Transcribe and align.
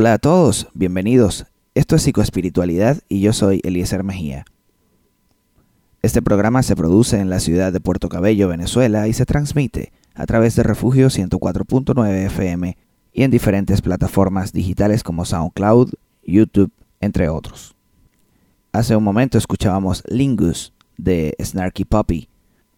Hola 0.00 0.14
a 0.14 0.18
todos, 0.18 0.66
bienvenidos. 0.72 1.44
Esto 1.74 1.94
es 1.94 2.00
Psicoespiritualidad 2.04 2.96
y 3.10 3.20
yo 3.20 3.34
soy 3.34 3.60
Eliezer 3.64 4.02
Mejía. 4.02 4.46
Este 6.00 6.22
programa 6.22 6.62
se 6.62 6.74
produce 6.74 7.20
en 7.20 7.28
la 7.28 7.38
ciudad 7.38 7.70
de 7.70 7.80
Puerto 7.80 8.08
Cabello, 8.08 8.48
Venezuela 8.48 9.08
y 9.08 9.12
se 9.12 9.26
transmite 9.26 9.92
a 10.14 10.24
través 10.24 10.56
de 10.56 10.62
Refugio 10.62 11.08
104.9 11.08 12.14
FM 12.28 12.78
y 13.12 13.24
en 13.24 13.30
diferentes 13.30 13.82
plataformas 13.82 14.54
digitales 14.54 15.02
como 15.02 15.26
SoundCloud, 15.26 15.92
YouTube, 16.24 16.72
entre 17.00 17.28
otros. 17.28 17.76
Hace 18.72 18.96
un 18.96 19.04
momento 19.04 19.36
escuchábamos 19.36 20.02
Lingus 20.08 20.72
de 20.96 21.36
Snarky 21.38 21.84
Puppy, 21.84 22.30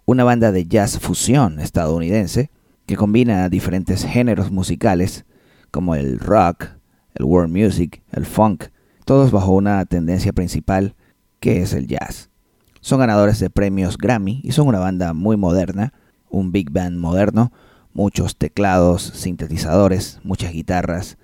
una 0.07 0.25
banda 0.25 0.51
de 0.51 0.67
jazz 0.67 0.99
fusión 0.99 1.61
estadounidense 1.61 2.51
que 2.85 2.97
combina 2.97 3.49
diferentes 3.49 4.05
géneros 4.05 4.51
musicales 4.51 5.25
como 5.71 5.95
el 5.95 6.19
rock, 6.19 6.82
el 7.15 7.25
world 7.25 7.55
music, 7.55 8.03
el 8.13 8.27
funk, 8.27 8.65
todos 9.05 9.31
bajo 9.31 9.53
una 9.53 9.85
tendencia 9.85 10.33
principal 10.33 10.95
que 11.41 11.63
es 11.63 11.73
el 11.75 11.87
jazz. 11.87 12.31
Son 12.81 13.01
ganadores 13.01 13.39
de 13.41 13.51
premios 13.51 13.99
Grammy 13.99 14.41
y 14.43 14.53
son 14.53 14.69
una 14.69 14.79
banda 14.79 15.13
muy 15.13 15.37
moderna, 15.37 15.93
un 16.31 16.53
big 16.53 16.71
band 16.71 16.99
moderno, 16.99 17.53
muchos 17.93 18.37
teclados, 18.37 19.03
sintetizadores, 19.03 20.21
muchas 20.25 20.53
guitarras, 20.53 21.19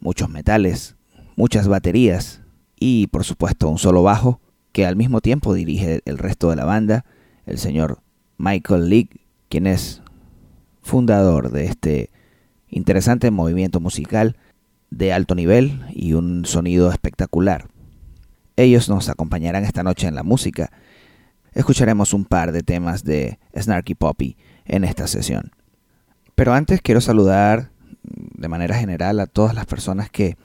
muchos 0.00 0.30
metales, 0.30 0.96
muchas 1.36 1.68
baterías 1.68 2.42
y 2.78 3.08
por 3.08 3.24
supuesto 3.24 3.68
un 3.68 3.78
solo 3.78 4.02
bajo 4.02 4.40
que 4.72 4.86
al 4.86 4.96
mismo 4.96 5.20
tiempo 5.20 5.54
dirige 5.54 6.00
el 6.04 6.18
resto 6.18 6.50
de 6.50 6.56
la 6.56 6.64
banda, 6.64 7.04
el 7.46 7.58
señor 7.58 8.00
Michael 8.38 8.88
League, 8.88 9.26
quien 9.48 9.66
es 9.66 10.02
fundador 10.80 11.50
de 11.50 11.66
este 11.66 12.10
interesante 12.68 13.30
movimiento 13.30 13.80
musical 13.80 14.36
de 14.92 15.12
alto 15.12 15.34
nivel 15.34 15.80
y 15.90 16.12
un 16.12 16.44
sonido 16.44 16.90
espectacular. 16.90 17.68
Ellos 18.56 18.88
nos 18.90 19.08
acompañarán 19.08 19.64
esta 19.64 19.82
noche 19.82 20.06
en 20.06 20.14
la 20.14 20.22
música. 20.22 20.70
Escucharemos 21.52 22.12
un 22.12 22.26
par 22.26 22.52
de 22.52 22.62
temas 22.62 23.02
de 23.02 23.38
Snarky 23.58 23.94
Poppy 23.94 24.36
en 24.66 24.84
esta 24.84 25.06
sesión. 25.06 25.52
Pero 26.34 26.52
antes 26.52 26.82
quiero 26.82 27.00
saludar 27.00 27.70
de 28.02 28.48
manera 28.48 28.76
general 28.76 29.18
a 29.20 29.26
todas 29.26 29.54
las 29.54 29.64
personas 29.64 30.10
que 30.10 30.36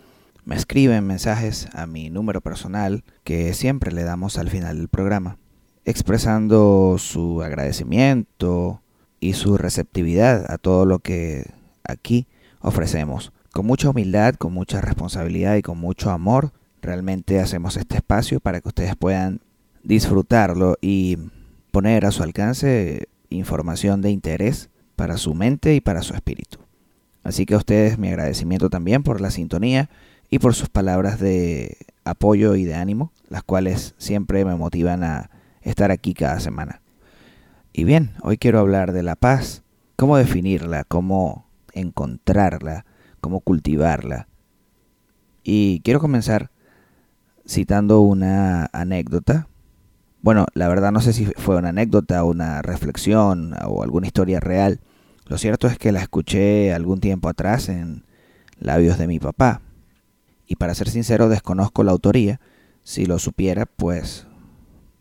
me 0.45 0.55
escriben 0.55 1.05
mensajes 1.05 1.67
a 1.73 1.85
mi 1.85 2.09
número 2.09 2.39
personal 2.39 3.03
que 3.25 3.53
siempre 3.53 3.91
le 3.91 4.03
damos 4.03 4.37
al 4.37 4.49
final 4.49 4.77
del 4.77 4.87
programa, 4.87 5.37
expresando 5.83 6.95
su 6.99 7.41
agradecimiento 7.43 8.81
y 9.19 9.33
su 9.33 9.57
receptividad 9.57 10.49
a 10.49 10.57
todo 10.57 10.85
lo 10.85 10.99
que 10.99 11.51
aquí 11.83 12.27
ofrecemos 12.61 13.33
con 13.51 13.65
mucha 13.65 13.89
humildad, 13.89 14.35
con 14.35 14.53
mucha 14.53 14.81
responsabilidad 14.81 15.55
y 15.55 15.61
con 15.61 15.77
mucho 15.77 16.11
amor, 16.11 16.51
realmente 16.81 17.39
hacemos 17.39 17.77
este 17.77 17.97
espacio 17.97 18.39
para 18.39 18.61
que 18.61 18.67
ustedes 18.67 18.95
puedan 18.95 19.41
disfrutarlo 19.83 20.77
y 20.81 21.17
poner 21.71 22.05
a 22.05 22.11
su 22.11 22.23
alcance 22.23 23.07
información 23.29 24.01
de 24.01 24.11
interés 24.11 24.69
para 24.95 25.17
su 25.17 25.33
mente 25.33 25.75
y 25.75 25.81
para 25.81 26.01
su 26.01 26.13
espíritu. 26.13 26.59
Así 27.23 27.45
que 27.45 27.55
a 27.55 27.57
ustedes 27.57 27.97
mi 27.97 28.07
agradecimiento 28.07 28.69
también 28.69 29.03
por 29.03 29.21
la 29.21 29.31
sintonía 29.31 29.89
y 30.29 30.39
por 30.39 30.55
sus 30.55 30.69
palabras 30.69 31.19
de 31.19 31.77
apoyo 32.03 32.55
y 32.55 32.63
de 32.63 32.75
ánimo, 32.75 33.11
las 33.29 33.43
cuales 33.43 33.95
siempre 33.97 34.45
me 34.45 34.55
motivan 34.55 35.03
a 35.03 35.29
estar 35.61 35.91
aquí 35.91 36.13
cada 36.13 36.39
semana. 36.39 36.81
Y 37.73 37.83
bien, 37.83 38.13
hoy 38.23 38.37
quiero 38.37 38.59
hablar 38.59 38.91
de 38.91 39.03
la 39.03 39.15
paz, 39.15 39.63
cómo 39.95 40.17
definirla, 40.17 40.83
cómo 40.83 41.45
encontrarla, 41.73 42.85
cómo 43.21 43.39
cultivarla. 43.39 44.27
Y 45.43 45.81
quiero 45.81 45.99
comenzar 45.99 46.51
citando 47.47 48.01
una 48.01 48.69
anécdota. 48.73 49.47
Bueno, 50.21 50.45
la 50.53 50.67
verdad 50.67 50.91
no 50.91 50.99
sé 50.99 51.13
si 51.13 51.25
fue 51.25 51.55
una 51.55 51.69
anécdota, 51.69 52.23
una 52.23 52.61
reflexión 52.61 53.53
o 53.65 53.83
alguna 53.83 54.07
historia 54.07 54.39
real. 54.39 54.81
Lo 55.25 55.37
cierto 55.37 55.67
es 55.67 55.77
que 55.77 55.91
la 55.91 56.01
escuché 56.01 56.73
algún 56.73 56.99
tiempo 56.99 57.29
atrás 57.29 57.69
en 57.69 58.03
labios 58.59 58.97
de 58.97 59.07
mi 59.07 59.19
papá. 59.19 59.61
Y 60.47 60.55
para 60.55 60.75
ser 60.75 60.89
sincero 60.89 61.29
desconozco 61.29 61.83
la 61.83 61.91
autoría. 61.91 62.39
Si 62.83 63.05
lo 63.05 63.19
supiera, 63.19 63.65
pues 63.65 64.27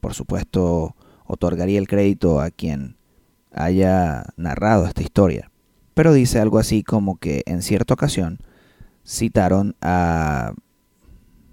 por 0.01 0.15
supuesto 0.15 0.95
otorgaría 1.25 1.79
el 1.79 1.89
crédito 1.89 2.41
a 2.41 2.51
quien 2.51 2.97
haya 3.53 4.27
narrado 4.37 4.87
esta 4.87 5.03
historia 5.03 5.51
pero 5.97 6.13
dice 6.13 6.41
algo 6.41 6.59
así 6.59 6.83
como 6.83 7.17
que 7.17 7.43
en 7.47 7.63
cierta 7.63 7.95
ocasión 7.95 8.39
citaron 9.03 9.77
a 9.81 10.53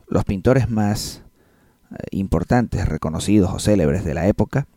los 0.10 0.26
pintores 0.26 0.70
más 0.70 1.24
eh, 1.92 1.96
importantes, 2.12 2.86
reconocidos 2.86 3.54
o 3.54 3.60
célebres 3.60 4.04
de 4.04 4.14
la 4.14 4.28
época 4.28 4.68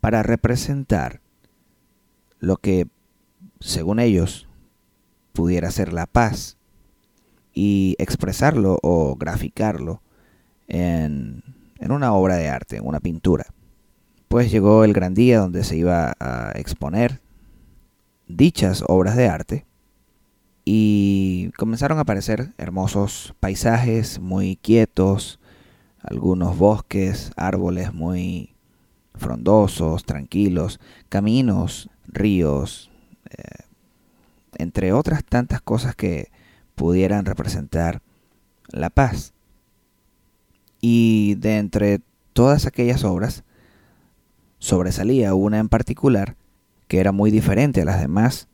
para 0.00 0.22
representar 0.22 1.20
lo 2.38 2.56
que, 2.56 2.86
según 3.60 4.00
ellos, 4.00 4.48
pudiera 5.34 5.70
ser 5.70 5.92
la 5.92 6.06
paz 6.06 6.56
y 7.52 7.96
expresarlo 7.98 8.78
o 8.82 9.14
graficarlo 9.16 10.00
en, 10.68 11.42
en 11.80 11.92
una 11.92 12.14
obra 12.14 12.36
de 12.36 12.48
arte, 12.48 12.78
en 12.78 12.86
una 12.86 13.00
pintura. 13.00 13.44
Pues 14.28 14.50
llegó 14.50 14.84
el 14.84 14.94
gran 14.94 15.12
día 15.12 15.40
donde 15.40 15.64
se 15.64 15.76
iba 15.76 16.14
a 16.18 16.52
exponer 16.54 17.25
dichas 18.26 18.84
obras 18.86 19.16
de 19.16 19.28
arte 19.28 19.66
y 20.64 21.50
comenzaron 21.56 21.98
a 21.98 22.02
aparecer 22.02 22.52
hermosos 22.58 23.34
paisajes 23.38 24.18
muy 24.18 24.56
quietos, 24.56 25.38
algunos 26.00 26.58
bosques, 26.58 27.30
árboles 27.36 27.94
muy 27.94 28.54
frondosos, 29.14 30.04
tranquilos, 30.04 30.80
caminos, 31.08 31.88
ríos, 32.08 32.90
eh, 33.30 33.64
entre 34.58 34.92
otras 34.92 35.24
tantas 35.24 35.60
cosas 35.60 35.94
que 35.94 36.30
pudieran 36.74 37.24
representar 37.26 38.02
la 38.68 38.90
paz. 38.90 39.32
Y 40.80 41.36
de 41.36 41.58
entre 41.58 42.00
todas 42.32 42.66
aquellas 42.66 43.04
obras, 43.04 43.44
sobresalía 44.58 45.34
una 45.34 45.58
en 45.58 45.68
particular 45.68 46.36
que 46.88 47.00
era 47.00 47.12
muy 47.12 47.30
diferente 47.30 47.82
a 47.82 47.84
las 47.84 48.00
demás. 48.00 48.48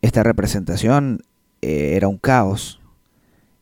Esta 0.00 0.22
representación 0.22 1.22
eh, 1.62 1.94
era 1.96 2.08
un 2.08 2.18
caos, 2.18 2.80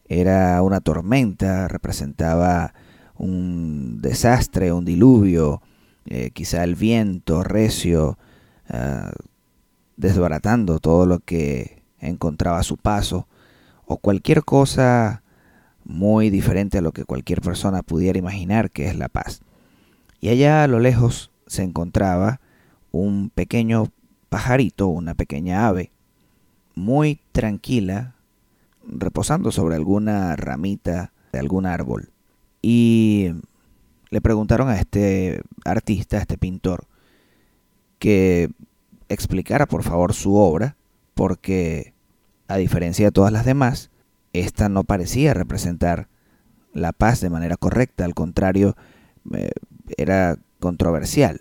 era 0.09 0.61
una 0.63 0.81
tormenta, 0.81 1.69
representaba 1.69 2.75
un 3.17 4.01
desastre, 4.03 4.73
un 4.73 4.85
diluvio, 4.85 5.63
eh, 6.05 6.31
quizá 6.33 6.63
el 6.65 6.75
viento 6.75 7.43
recio, 7.43 8.19
ah, 8.69 9.13
desbaratando 9.97 10.79
todo 10.79 11.07
lo 11.07 11.21
que 11.21 11.83
encontraba 11.99 12.59
a 12.59 12.65
su 12.65 12.77
paso, 12.77 13.27
o 13.87 13.97
cualquier 13.97 14.45
cosa 14.45 15.23
muy 15.85 16.31
diferente 16.31 16.79
a 16.79 16.83
lo 16.83 16.93
que 16.93 17.05
cualquier 17.05 17.41
persona 17.41 17.83
pudiera 17.83 18.19
imaginar 18.19 18.71
que 18.71 18.87
es 18.89 18.97
la 18.97 19.09
paz. 19.09 19.41
Y 20.21 20.29
allá 20.29 20.65
a 20.65 20.69
lo 20.69 20.81
lejos 20.81 21.31
se 21.47 21.63
encontraba 21.63 22.41
un 22.97 23.31
pequeño 23.31 23.93
pajarito, 24.29 24.89
una 24.89 25.15
pequeña 25.15 25.69
ave, 25.69 25.93
muy 26.75 27.21
tranquila, 27.33 28.15
reposando 28.87 29.53
sobre 29.53 29.77
alguna 29.77 30.37
ramita 30.37 31.13
de 31.33 31.39
algún 31.39 31.67
árbol. 31.67 32.11
Y 32.63 33.33
le 34.11 34.21
preguntaron 34.21 34.69
a 34.69 34.79
este 34.79 35.43
artista, 35.65 36.17
a 36.17 36.21
este 36.21 36.39
pintor, 36.39 36.87
que 37.99 38.51
explicara 39.09 39.67
por 39.67 39.83
favor 39.83 40.13
su 40.13 40.35
obra, 40.35 40.77
porque 41.15 41.95
a 42.49 42.57
diferencia 42.57 43.07
de 43.07 43.13
todas 43.13 43.33
las 43.33 43.45
demás, 43.45 43.91
esta 44.33 44.69
no 44.69 44.85
parecía 44.85 45.35
representar 45.35 46.09
la 46.73 46.93
paz 46.93 47.21
de 47.21 47.31
manera 47.31 47.57
correcta, 47.57 48.05
al 48.05 48.15
contrario, 48.15 48.77
eh, 49.33 49.51
era 49.97 50.39
controversial. 50.61 51.41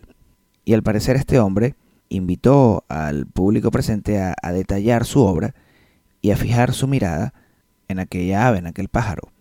Y 0.65 0.73
al 0.73 0.83
parecer 0.83 1.15
este 1.15 1.39
hombre 1.39 1.75
invitó 2.09 2.83
al 2.89 3.27
público 3.27 3.71
presente 3.71 4.19
a, 4.19 4.35
detallar 4.51 5.05
su 5.05 5.21
obra 5.21 5.53
y 6.21 6.31
a 6.31 6.37
fijar 6.37 6.73
su 6.73 6.87
mirada 6.87 7.33
en 7.87 7.99
aquella 7.99 8.47
ave, 8.47 8.57
en 8.57 8.67
aquel 8.67 8.89
pájaro. 8.89 9.31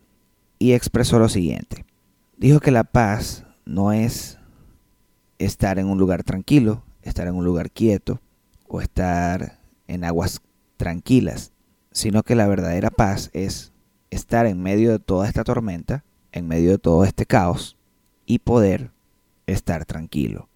Y 0.59 0.73
expresó 0.73 1.19
lo 1.19 1.29
siguiente. 1.29 1.85
Dijo 2.37 2.61
que 2.61 2.71
la 2.71 2.85
paz 2.85 3.45
no 3.65 3.93
es 3.93 4.39
estar 5.39 5.79
en 5.79 5.87
un 5.87 5.99
lugar 5.99 6.23
tranquilo, 6.25 6.85
estar 7.03 7.27
en 7.27 7.35
un 7.35 7.45
lugar 7.45 7.71
quieto 7.71 8.21
o 8.69 8.81
estar 8.81 9.59
en 9.89 10.05
aguas 10.05 10.41
tranquilas, 10.77 11.53
sino 11.91 12.23
que 12.23 12.35
la 12.35 12.47
verdadera 12.47 12.91
paz 12.91 13.31
es 13.33 13.73
estar 14.11 14.47
en 14.47 14.63
medio 14.63 14.93
de 14.93 14.99
toda 14.99 15.27
esta 15.27 15.45
tormenta, 15.45 16.05
en 16.33 16.49
medio 16.49 16.73
de 16.73 16.79
todo 16.79 17.05
este 17.05 17.27
caos 17.27 17.77
y 18.27 18.41
poder 18.41 18.91
estar 19.47 19.85
tranquilo. 19.85 20.49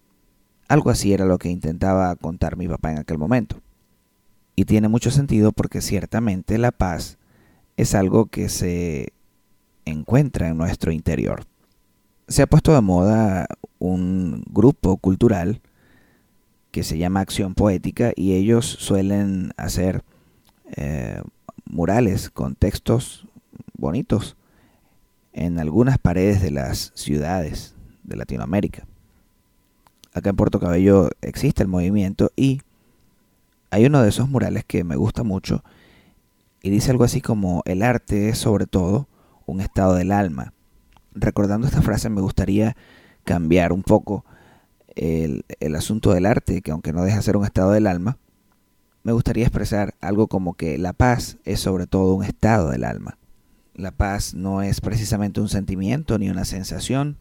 Algo 0.69 0.91
así 0.91 1.13
era 1.13 1.25
lo 1.25 1.39
que 1.39 1.49
intentaba 1.49 2.15
contar 2.15 2.55
mi 2.55 2.67
papá 2.67 2.91
en 2.91 2.99
aquel 2.99 3.17
momento. 3.17 3.59
Y 4.55 4.65
tiene 4.65 4.87
mucho 4.87 5.09
sentido 5.09 5.51
porque 5.51 5.81
ciertamente 5.81 6.59
la 6.59 6.71
paz 6.71 7.17
es 7.75 7.95
algo 7.95 8.27
que 8.27 8.49
se 8.49 9.11
encuentra 9.85 10.47
en 10.47 10.57
nuestro 10.57 10.91
interior. 10.91 11.45
Se 12.27 12.43
ha 12.43 12.47
puesto 12.47 12.75
de 12.75 12.81
moda 12.81 13.47
un 13.79 14.43
grupo 14.47 14.97
cultural 14.97 15.59
que 16.69 16.83
se 16.83 16.99
llama 16.99 17.21
Acción 17.21 17.55
Poética 17.55 18.11
y 18.15 18.33
ellos 18.33 18.65
suelen 18.67 19.53
hacer 19.57 20.03
eh, 20.75 21.19
murales 21.65 22.29
con 22.29 22.53
textos 22.53 23.27
bonitos 23.75 24.37
en 25.33 25.57
algunas 25.57 25.97
paredes 25.97 26.43
de 26.43 26.51
las 26.51 26.91
ciudades 26.93 27.73
de 28.03 28.17
Latinoamérica. 28.17 28.85
Acá 30.13 30.31
en 30.31 30.35
Puerto 30.35 30.59
Cabello 30.59 31.09
existe 31.21 31.63
el 31.63 31.69
movimiento 31.69 32.31
y 32.35 32.61
hay 33.71 33.85
uno 33.85 34.01
de 34.01 34.09
esos 34.09 34.29
murales 34.29 34.65
que 34.65 34.83
me 34.83 34.95
gusta 34.95 35.23
mucho 35.23 35.63
y 36.61 36.69
dice 36.69 36.91
algo 36.91 37.03
así 37.03 37.21
como 37.21 37.61
el 37.65 37.83
arte 37.83 38.29
es 38.29 38.37
sobre 38.37 38.65
todo 38.65 39.07
un 39.45 39.61
estado 39.61 39.95
del 39.95 40.11
alma. 40.11 40.53
Recordando 41.13 41.67
esta 41.67 41.81
frase 41.81 42.09
me 42.09 42.21
gustaría 42.21 42.75
cambiar 43.23 43.71
un 43.71 43.83
poco 43.83 44.25
el, 44.95 45.45
el 45.59 45.75
asunto 45.75 46.11
del 46.11 46.25
arte, 46.25 46.61
que 46.61 46.71
aunque 46.71 46.93
no 46.93 47.03
deja 47.03 47.21
ser 47.21 47.37
un 47.37 47.45
estado 47.45 47.71
del 47.71 47.87
alma, 47.87 48.17
me 49.03 49.13
gustaría 49.13 49.45
expresar 49.45 49.95
algo 50.01 50.27
como 50.27 50.55
que 50.55 50.77
la 50.77 50.93
paz 50.93 51.37
es 51.45 51.59
sobre 51.59 51.87
todo 51.87 52.13
un 52.13 52.23
estado 52.23 52.69
del 52.69 52.83
alma. 52.83 53.17
La 53.73 53.91
paz 53.91 54.33
no 54.33 54.61
es 54.61 54.81
precisamente 54.81 55.39
un 55.39 55.47
sentimiento 55.47 56.17
ni 56.17 56.29
una 56.29 56.43
sensación 56.43 57.17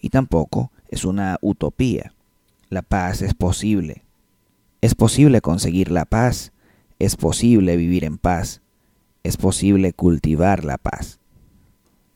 y 0.00 0.10
tampoco 0.10 0.72
es 0.88 1.04
una 1.04 1.38
utopía. 1.40 2.12
La 2.68 2.82
paz 2.82 3.22
es 3.22 3.34
posible. 3.34 4.04
Es 4.80 4.94
posible 4.94 5.40
conseguir 5.40 5.90
la 5.90 6.04
paz. 6.04 6.52
Es 6.98 7.16
posible 7.16 7.76
vivir 7.76 8.04
en 8.04 8.18
paz. 8.18 8.62
Es 9.22 9.36
posible 9.36 9.92
cultivar 9.92 10.64
la 10.64 10.78
paz. 10.78 11.20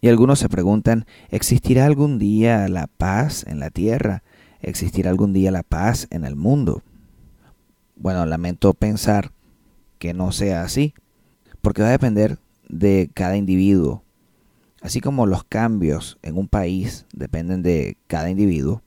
Y 0.00 0.08
algunos 0.08 0.38
se 0.38 0.48
preguntan, 0.48 1.04
¿existirá 1.28 1.84
algún 1.84 2.18
día 2.18 2.68
la 2.68 2.86
paz 2.86 3.44
en 3.46 3.60
la 3.60 3.70
tierra? 3.70 4.22
¿Existirá 4.60 5.10
algún 5.10 5.32
día 5.32 5.50
la 5.50 5.62
paz 5.62 6.06
en 6.10 6.24
el 6.24 6.36
mundo? 6.36 6.82
Bueno, 7.96 8.24
lamento 8.24 8.72
pensar 8.72 9.32
que 9.98 10.14
no 10.14 10.32
sea 10.32 10.62
así, 10.62 10.94
porque 11.60 11.82
va 11.82 11.88
a 11.88 11.92
depender 11.92 12.38
de 12.68 13.10
cada 13.12 13.36
individuo. 13.36 14.02
Así 14.80 15.00
como 15.00 15.26
los 15.26 15.44
cambios 15.44 16.18
en 16.22 16.38
un 16.38 16.48
país 16.48 17.06
dependen 17.12 17.62
de 17.62 17.98
cada 18.06 18.30
individuo, 18.30 18.82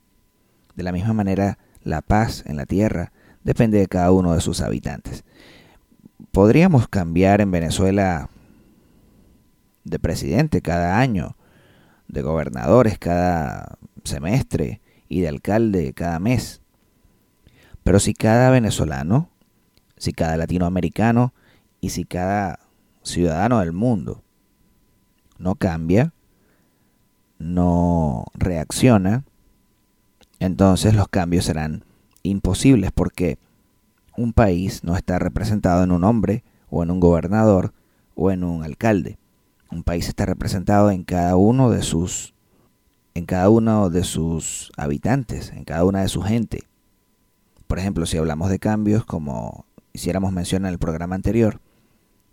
de 0.76 0.84
la 0.84 0.92
misma 0.92 1.14
manera 1.14 1.60
la 1.84 2.02
paz 2.02 2.44
en 2.48 2.58
la 2.58 2.66
tierra 2.66 3.12
depende 3.44 3.78
de 3.78 3.88
cada 3.88 4.12
uno 4.12 4.34
de 4.34 4.42
sus 4.42 4.62
habitantes. 4.62 5.24
Podríamos 6.32 6.88
cambiar 6.88 7.42
en 7.42 7.52
Venezuela 7.52 8.30
de 9.84 10.00
presidente 10.00 10.62
cada 10.62 11.00
año, 11.00 11.36
de 12.08 12.22
gobernadores 12.22 12.98
cada 12.98 13.78
semestre 14.04 14.82
y 15.10 15.22
de 15.22 15.28
alcalde 15.28 15.94
cada 15.94 16.20
mes. 16.20 16.62
Pero 17.84 18.00
si 18.00 18.14
cada 18.14 18.50
venezolano, 18.50 19.30
si 19.98 20.14
cada 20.14 20.38
latinoamericano 20.38 21.34
y 21.82 21.90
si 21.90 22.06
cada 22.06 22.60
ciudadano 23.04 23.60
del 23.60 23.74
mundo 23.74 24.23
no 25.44 25.56
cambia, 25.56 26.14
no 27.38 28.26
reacciona, 28.34 29.26
entonces 30.40 30.96
los 30.96 31.08
cambios 31.10 31.46
serán 31.46 31.84
imposibles 32.24 32.92
porque 32.92 33.38
un 34.18 34.34
país 34.34 34.84
no 34.84 34.96
está 34.96 35.20
representado 35.20 35.84
en 35.84 35.92
un 35.92 36.04
hombre 36.04 36.44
o 36.70 36.84
en 36.84 36.92
un 36.92 37.00
gobernador 37.00 37.74
o 38.16 38.32
en 38.32 38.44
un 38.44 38.64
alcalde. 38.64 39.18
Un 39.70 39.84
país 39.84 40.08
está 40.08 40.26
representado 40.26 40.92
en 40.92 41.04
cada 41.04 41.36
uno 41.36 41.70
de 41.70 41.82
sus 41.82 42.34
en 43.16 43.26
cada 43.26 43.50
uno 43.50 43.92
de 43.92 44.04
sus 44.04 44.72
habitantes, 44.76 45.52
en 45.52 45.66
cada 45.66 45.84
una 45.86 46.02
de 46.02 46.08
su 46.08 46.24
gente. 46.24 46.64
Por 47.68 47.78
ejemplo, 47.78 48.08
si 48.08 48.18
hablamos 48.18 48.50
de 48.50 48.58
cambios 48.58 49.06
como 49.06 49.66
hiciéramos 49.94 50.32
mención 50.32 50.66
en 50.66 50.72
el 50.72 50.80
programa 50.80 51.14
anterior, 51.14 51.60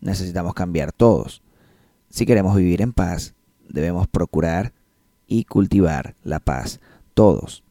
necesitamos 0.00 0.54
cambiar 0.54 0.92
todos. 0.92 1.42
Si 2.10 2.26
queremos 2.26 2.56
vivir 2.56 2.82
en 2.82 2.92
paz, 2.92 3.34
debemos 3.68 4.08
procurar 4.08 4.72
y 5.28 5.44
cultivar 5.44 6.16
la 6.24 6.40
paz 6.40 6.80
todos. 7.14 7.62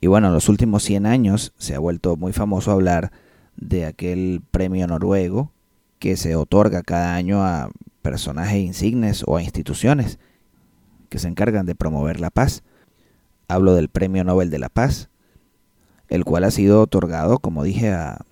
Y 0.00 0.06
bueno, 0.06 0.28
en 0.28 0.32
los 0.32 0.48
últimos 0.48 0.84
100 0.84 1.06
años 1.06 1.52
se 1.58 1.74
ha 1.74 1.80
vuelto 1.80 2.16
muy 2.16 2.32
famoso 2.32 2.70
hablar 2.70 3.10
de 3.56 3.84
aquel 3.84 4.42
premio 4.52 4.86
noruego 4.86 5.52
que 5.98 6.16
se 6.16 6.36
otorga 6.36 6.82
cada 6.82 7.16
año 7.16 7.42
a 7.44 7.70
personajes 8.00 8.62
insignes 8.62 9.24
o 9.26 9.36
a 9.36 9.42
instituciones 9.42 10.20
que 11.08 11.18
se 11.18 11.28
encargan 11.28 11.66
de 11.66 11.74
promover 11.74 12.20
la 12.20 12.30
paz. 12.30 12.62
Hablo 13.48 13.74
del 13.74 13.88
Premio 13.88 14.22
Nobel 14.22 14.50
de 14.50 14.60
la 14.60 14.68
Paz, 14.68 15.10
el 16.08 16.24
cual 16.24 16.44
ha 16.44 16.50
sido 16.50 16.80
otorgado, 16.80 17.38
como 17.38 17.64
dije, 17.64 17.90
a 17.90 18.24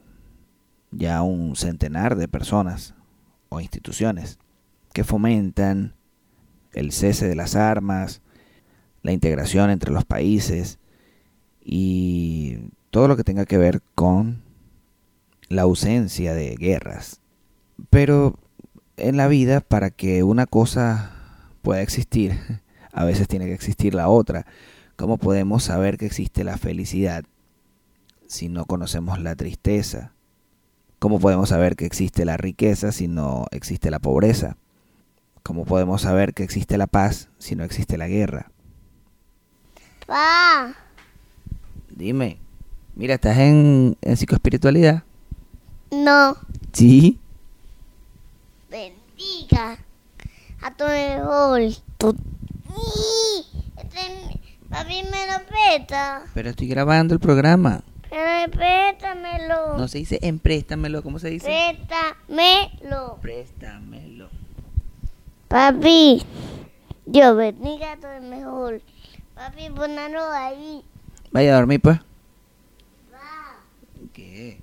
ya 0.93 1.23
un 1.23 1.57
centenar 1.57 2.17
de 2.17 2.29
personas 2.29 2.95
o 3.49 3.61
instituciones 3.61 4.39
que 4.93 5.05
fomentan 5.05 5.95
el 6.73 6.93
cese 6.93 7.29
de 7.29 7.35
las 7.35 7.57
armas, 7.57 8.23
la 9.03 9.13
integración 9.13 9.71
entre 9.71 9.93
los 9.93 10.05
países 10.05 10.79
y 11.63 12.59
todo 12.91 13.09
lo 13.09 13.17
que 13.17 13.25
tenga 13.25 13.47
que 13.47 13.59
ver 13.59 13.83
con 13.95 14.43
la 15.49 15.63
ausencia 15.63 16.35
de 16.35 16.55
guerras. 16.57 17.21
Pero 17.89 18.39
en 18.97 19.17
la 19.17 19.29
vida, 19.29 19.61
para 19.61 19.91
que 19.91 20.23
una 20.23 20.47
cosa 20.47 21.13
pueda 21.63 21.83
existir, 21.83 22.39
a 22.93 23.05
veces 23.05 23.29
tiene 23.29 23.47
que 23.47 23.55
existir 23.55 23.95
la 23.95 24.09
otra. 24.09 24.47
¿Cómo 24.97 25.17
podemos 25.17 25.65
saber 25.65 25.97
que 25.97 26.07
existe 26.07 26.45
la 26.45 26.59
felicidad 26.59 27.25
si 28.27 28.49
no 28.49 28.67
conocemos 28.67 29.19
la 29.19 29.35
tristeza? 29.35 30.13
¿Cómo 30.99 31.19
podemos 31.19 31.49
saber 31.49 31.77
que 31.77 31.87
existe 31.87 32.27
la 32.27 32.37
riqueza 32.37 32.93
si 32.93 33.09
no 33.09 33.47
existe 33.51 33.91
la 33.91 33.99
pobreza? 33.99 34.59
¿Cómo 35.43 35.65
podemos 35.65 36.03
saber 36.03 36.35
que 36.35 36.43
existe 36.43 36.79
la 36.79 36.87
paz 36.87 37.29
si 37.39 37.57
no 37.57 37.65
existe 37.65 37.97
la 37.97 38.09
guerra? 38.09 38.51
Pa. 40.07 40.75
Dime, 41.89 42.39
mira, 42.95 43.15
¿estás 43.15 43.39
en, 43.39 43.97
en 44.01 44.17
psicoespiritualidad? 44.17 45.03
No. 45.91 46.37
Sí. 46.73 47.19
Bendiga 48.71 49.79
a 50.63 50.75
tu 50.75 50.85
mejor. 50.85 51.61
Tu... 51.99 52.17
Este, 53.77 54.41
papi 54.69 55.03
me 55.05 55.27
lo 55.27 55.39
peta. 55.47 56.23
Pero 56.35 56.51
estoy 56.51 56.69
grabando 56.69 57.15
el 57.15 57.21
programa. 57.21 57.83
Pero 58.09 58.51
préstamelo. 58.51 59.77
No 59.77 59.89
se 59.89 59.99
dice 59.99 60.19
empréstamelo, 60.23 61.03
¿cómo 61.03 61.19
se 61.19 61.31
dice? 61.31 61.47
Préstamelo. 61.47 63.19
Préstamelo. 63.21 64.40
Papi, 65.51 66.25
Dios 67.07 67.37
bendiga 67.37 67.95
a 67.95 67.97
tu 67.97 68.07
mejor. 68.25 68.81
Papi, 69.35 69.69
ponalo 69.71 70.23
ahí. 70.31 70.85
Vaya 71.33 71.51
a 71.51 71.57
dormir, 71.57 71.81
pues. 71.81 71.99
Va. 73.13 73.59
¿Qué? 74.13 74.61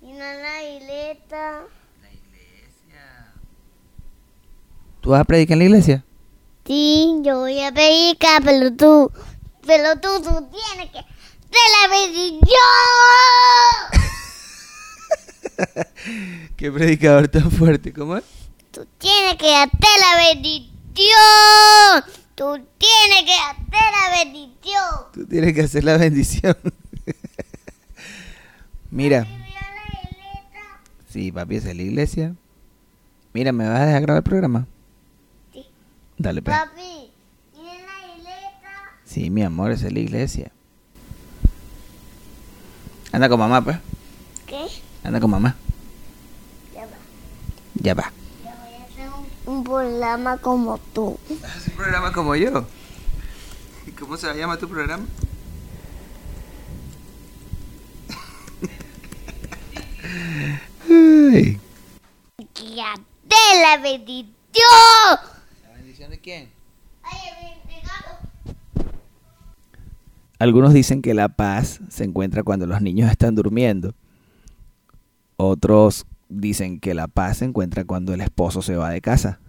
Y 0.00 0.06
no 0.06 0.18
la 0.20 0.64
isleta. 0.64 1.64
La 2.00 2.10
iglesia. 2.10 3.34
¿Tú 5.02 5.10
vas 5.10 5.20
a 5.20 5.24
predicar 5.24 5.52
en 5.52 5.58
la 5.58 5.64
iglesia? 5.66 6.02
Sí, 6.64 7.20
yo 7.22 7.40
voy 7.40 7.62
a 7.62 7.70
predicar, 7.70 8.42
pero 8.42 8.74
tú, 8.74 9.12
pero 9.66 10.00
tú, 10.00 10.08
tú 10.22 10.48
tienes 10.48 10.90
que 10.92 10.98
de 11.50 11.58
la 11.76 11.88
bendición. 11.90 12.48
¿Qué 16.56 16.72
predicador 16.72 17.28
tan 17.28 17.50
fuerte? 17.50 17.92
¿Cómo 17.92 18.16
es? 18.16 18.41
Tú 18.72 18.86
tienes 18.96 19.36
que 19.36 19.50
darte 19.50 19.86
la 20.00 20.32
bendición. 20.32 20.64
Tú 22.34 22.58
tienes 22.78 23.22
que 23.26 23.36
darte 23.36 23.76
la 23.76 24.24
bendición. 24.24 25.12
Tú 25.12 25.26
tienes 25.26 25.52
que 25.52 25.60
hacer 25.60 25.84
la 25.84 25.98
bendición. 25.98 26.56
Mira. 28.90 29.26
Sí, 31.10 31.30
papi, 31.30 31.56
es 31.56 31.64
la 31.66 31.82
iglesia. 31.82 32.34
Mira, 33.34 33.52
¿me 33.52 33.68
vas 33.68 33.80
a 33.80 33.84
dejar 33.84 34.02
grabar 34.02 34.22
el 34.22 34.24
programa? 34.24 34.66
Sí. 35.52 35.66
Dale, 36.16 36.40
pues. 36.40 36.56
Papi, 36.56 37.10
mira 37.52 37.74
la 37.74 38.16
isleta. 38.16 38.70
Sí, 39.04 39.28
mi 39.28 39.42
amor, 39.42 39.72
es 39.72 39.82
la 39.82 39.98
iglesia. 39.98 40.50
Anda 43.12 43.28
con 43.28 43.38
mamá, 43.38 43.62
pues. 43.62 43.76
¿Qué? 44.46 44.66
Anda 45.04 45.20
con 45.20 45.30
mamá. 45.30 45.56
Ya 46.74 46.86
va. 46.86 46.96
Ya 47.74 47.94
va. 47.94 48.21
Un, 49.46 49.64
programa 49.64 50.38
como 50.38 50.78
tú. 50.78 51.18
¿Haces 51.44 51.68
un 51.68 51.74
programa 51.74 52.12
como 52.12 52.34
yo? 52.36 52.66
¿Y 53.86 53.90
cómo 53.92 54.16
se 54.16 54.32
llama 54.34 54.56
tu 54.56 54.68
programa? 54.68 55.04
Ay. 60.88 61.58
Que 62.54 62.76
darte 62.76 63.36
la 63.62 63.78
bendición. 63.82 64.32
¿La 65.62 65.72
bendición 65.74 66.10
de 66.10 66.20
quién? 66.20 66.50
Ay. 67.02 67.42
Algunos 70.42 70.74
dicen 70.74 71.02
que 71.02 71.14
la 71.14 71.28
paz 71.28 71.78
se 71.88 72.02
encuentra 72.02 72.42
cuando 72.42 72.66
los 72.66 72.82
niños 72.82 73.08
están 73.08 73.36
durmiendo. 73.36 73.94
Otros 75.36 76.04
dicen 76.32 76.80
que 76.80 76.94
la 76.94 77.08
paz 77.08 77.38
se 77.38 77.44
encuentra 77.44 77.84
cuando 77.84 78.14
el 78.14 78.20
esposo 78.20 78.62
se 78.62 78.76
va 78.76 78.90
de 78.90 79.00
casa. 79.00 79.40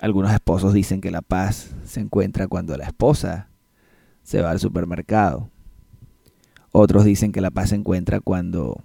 Algunos 0.00 0.32
esposos 0.32 0.72
dicen 0.72 1.00
que 1.00 1.10
la 1.10 1.22
paz 1.22 1.74
se 1.84 2.00
encuentra 2.00 2.46
cuando 2.46 2.76
la 2.76 2.84
esposa 2.84 3.48
se 4.22 4.40
va 4.40 4.50
al 4.50 4.60
supermercado. 4.60 5.50
Otros 6.72 7.04
dicen 7.04 7.32
que 7.32 7.40
la 7.40 7.50
paz 7.50 7.70
se 7.70 7.76
encuentra 7.76 8.20
cuando 8.20 8.82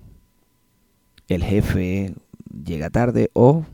el 1.28 1.44
jefe 1.44 2.16
llega 2.66 2.90
tarde 2.90 3.30
o 3.34 3.66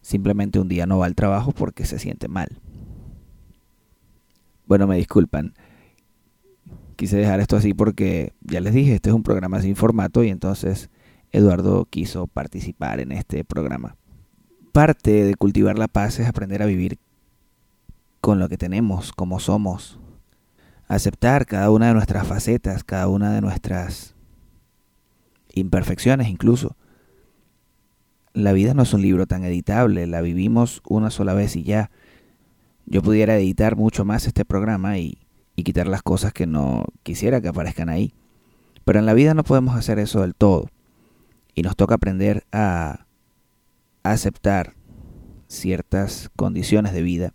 simplemente 0.00 0.58
un 0.58 0.68
día 0.68 0.86
no 0.86 0.98
va 0.98 1.06
al 1.06 1.14
trabajo 1.14 1.52
porque 1.52 1.84
se 1.84 1.98
siente 1.98 2.28
mal. 2.28 2.60
Bueno, 4.66 4.86
me 4.86 4.96
disculpan. 4.96 5.54
Quise 6.96 7.16
dejar 7.16 7.40
esto 7.40 7.56
así 7.56 7.72
porque 7.72 8.34
ya 8.40 8.60
les 8.60 8.74
dije, 8.74 8.94
este 8.94 9.10
es 9.10 9.14
un 9.14 9.22
programa 9.22 9.62
sin 9.62 9.76
formato 9.76 10.24
y 10.24 10.28
entonces 10.28 10.90
Eduardo 11.32 11.86
quiso 11.86 12.26
participar 12.26 13.00
en 13.00 13.12
este 13.12 13.44
programa. 13.44 13.96
Parte 14.72 15.24
de 15.24 15.34
cultivar 15.34 15.78
la 15.78 15.88
paz 15.88 16.18
es 16.18 16.26
aprender 16.26 16.62
a 16.62 16.66
vivir 16.66 16.98
con 18.20 18.38
lo 18.38 18.48
que 18.48 18.56
tenemos, 18.56 19.12
como 19.12 19.40
somos. 19.40 19.98
Aceptar 20.86 21.46
cada 21.46 21.70
una 21.70 21.88
de 21.88 21.94
nuestras 21.94 22.26
facetas, 22.26 22.84
cada 22.84 23.08
una 23.08 23.32
de 23.32 23.40
nuestras 23.40 24.14
imperfecciones 25.52 26.28
incluso. 26.28 26.76
La 28.32 28.52
vida 28.52 28.72
no 28.74 28.82
es 28.82 28.94
un 28.94 29.02
libro 29.02 29.26
tan 29.26 29.44
editable, 29.44 30.06
la 30.06 30.20
vivimos 30.20 30.80
una 30.88 31.10
sola 31.10 31.34
vez 31.34 31.56
y 31.56 31.62
ya. 31.62 31.90
Yo 32.86 33.02
pudiera 33.02 33.36
editar 33.36 33.76
mucho 33.76 34.04
más 34.04 34.26
este 34.26 34.44
programa 34.44 34.98
y, 34.98 35.18
y 35.56 35.64
quitar 35.64 35.88
las 35.88 36.02
cosas 36.02 36.32
que 36.32 36.46
no 36.46 36.84
quisiera 37.02 37.40
que 37.40 37.48
aparezcan 37.48 37.90
ahí. 37.90 38.14
Pero 38.84 38.98
en 38.98 39.06
la 39.06 39.12
vida 39.12 39.34
no 39.34 39.44
podemos 39.44 39.76
hacer 39.76 39.98
eso 39.98 40.22
del 40.22 40.34
todo. 40.34 40.68
Y 41.58 41.62
nos 41.62 41.74
toca 41.74 41.96
aprender 41.96 42.46
a 42.52 43.04
aceptar 44.04 44.76
ciertas 45.48 46.30
condiciones 46.36 46.92
de 46.92 47.02
vida. 47.02 47.32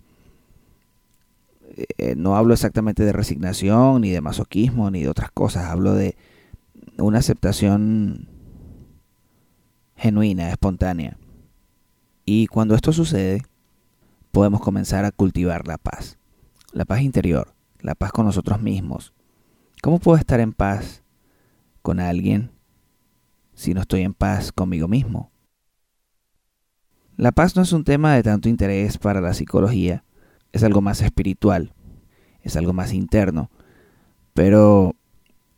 Eh, 1.97 2.15
no 2.15 2.37
hablo 2.37 2.53
exactamente 2.53 3.03
de 3.03 3.11
resignación, 3.11 3.99
ni 3.99 4.11
de 4.11 4.21
masoquismo, 4.21 4.89
ni 4.91 5.01
de 5.01 5.09
otras 5.09 5.29
cosas. 5.29 5.65
Hablo 5.65 5.93
de 5.93 6.15
una 6.97 7.19
aceptación 7.19 8.29
genuina, 9.97 10.51
espontánea. 10.51 11.17
Y 12.23 12.47
cuando 12.47 12.75
esto 12.75 12.93
sucede, 12.93 13.41
podemos 14.31 14.61
comenzar 14.61 15.03
a 15.03 15.11
cultivar 15.11 15.67
la 15.67 15.77
paz. 15.77 16.17
La 16.71 16.85
paz 16.85 17.01
interior, 17.01 17.53
la 17.81 17.93
paz 17.93 18.13
con 18.13 18.25
nosotros 18.25 18.61
mismos. 18.61 19.11
¿Cómo 19.81 19.99
puedo 19.99 20.17
estar 20.17 20.39
en 20.39 20.53
paz 20.53 21.03
con 21.81 21.99
alguien 21.99 22.52
si 23.53 23.73
no 23.73 23.81
estoy 23.81 24.01
en 24.01 24.13
paz 24.13 24.51
conmigo 24.51 24.87
mismo? 24.87 25.31
La 27.15 27.31
paz 27.31 27.55
no 27.55 27.61
es 27.61 27.73
un 27.73 27.83
tema 27.83 28.15
de 28.15 28.23
tanto 28.23 28.49
interés 28.49 28.97
para 28.97 29.21
la 29.21 29.33
psicología, 29.33 30.03
es 30.51 30.63
algo 30.63 30.81
más 30.81 31.01
espiritual, 31.01 31.73
es 32.41 32.55
algo 32.55 32.73
más 32.73 32.93
interno, 32.93 33.51
pero 34.33 34.95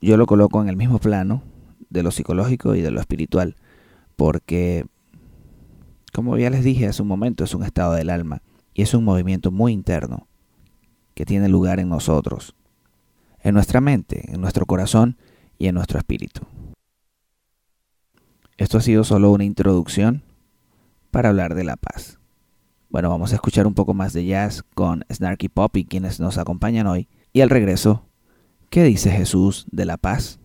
yo 0.01 0.17
lo 0.17 0.25
coloco 0.25 0.61
en 0.61 0.69
el 0.69 0.75
mismo 0.75 0.99
plano 0.99 1.43
de 1.89 2.03
lo 2.03 2.11
psicológico 2.11 2.75
y 2.75 2.81
de 2.81 2.91
lo 2.91 2.99
espiritual, 2.99 3.55
porque, 4.15 4.85
como 6.13 6.37
ya 6.37 6.49
les 6.49 6.63
dije 6.63 6.87
hace 6.87 7.01
un 7.01 7.07
momento, 7.07 7.43
es 7.43 7.53
un 7.53 7.63
estado 7.63 7.93
del 7.93 8.09
alma. 8.09 8.41
Y 8.73 8.81
es 8.81 8.93
un 8.93 9.05
movimiento 9.05 9.51
muy 9.51 9.71
interno 9.71 10.27
que 11.13 11.25
tiene 11.25 11.47
lugar 11.47 11.79
en 11.79 11.87
nosotros, 11.87 12.55
en 13.41 13.53
nuestra 13.53 13.79
mente, 13.79 14.33
en 14.33 14.41
nuestro 14.41 14.65
corazón 14.65 15.17
y 15.57 15.67
en 15.67 15.75
nuestro 15.75 15.97
espíritu. 15.97 16.41
Esto 18.57 18.77
ha 18.77 18.81
sido 18.81 19.03
solo 19.03 19.31
una 19.31 19.43
introducción 19.43 20.23
para 21.11 21.27
hablar 21.27 21.55
de 21.55 21.65
la 21.65 21.75
paz. 21.75 22.19
Bueno, 22.89 23.09
vamos 23.09 23.33
a 23.33 23.35
escuchar 23.35 23.67
un 23.67 23.73
poco 23.73 23.93
más 23.93 24.13
de 24.13 24.25
jazz 24.25 24.63
con 24.73 25.03
Snarky 25.11 25.49
Poppy, 25.49 25.83
quienes 25.83 26.21
nos 26.21 26.37
acompañan 26.37 26.87
hoy, 26.87 27.09
y 27.33 27.41
al 27.41 27.49
regreso, 27.49 28.05
¿qué 28.69 28.85
dice 28.85 29.11
Jesús 29.11 29.65
de 29.71 29.83
la 29.83 29.97
paz? 29.97 30.39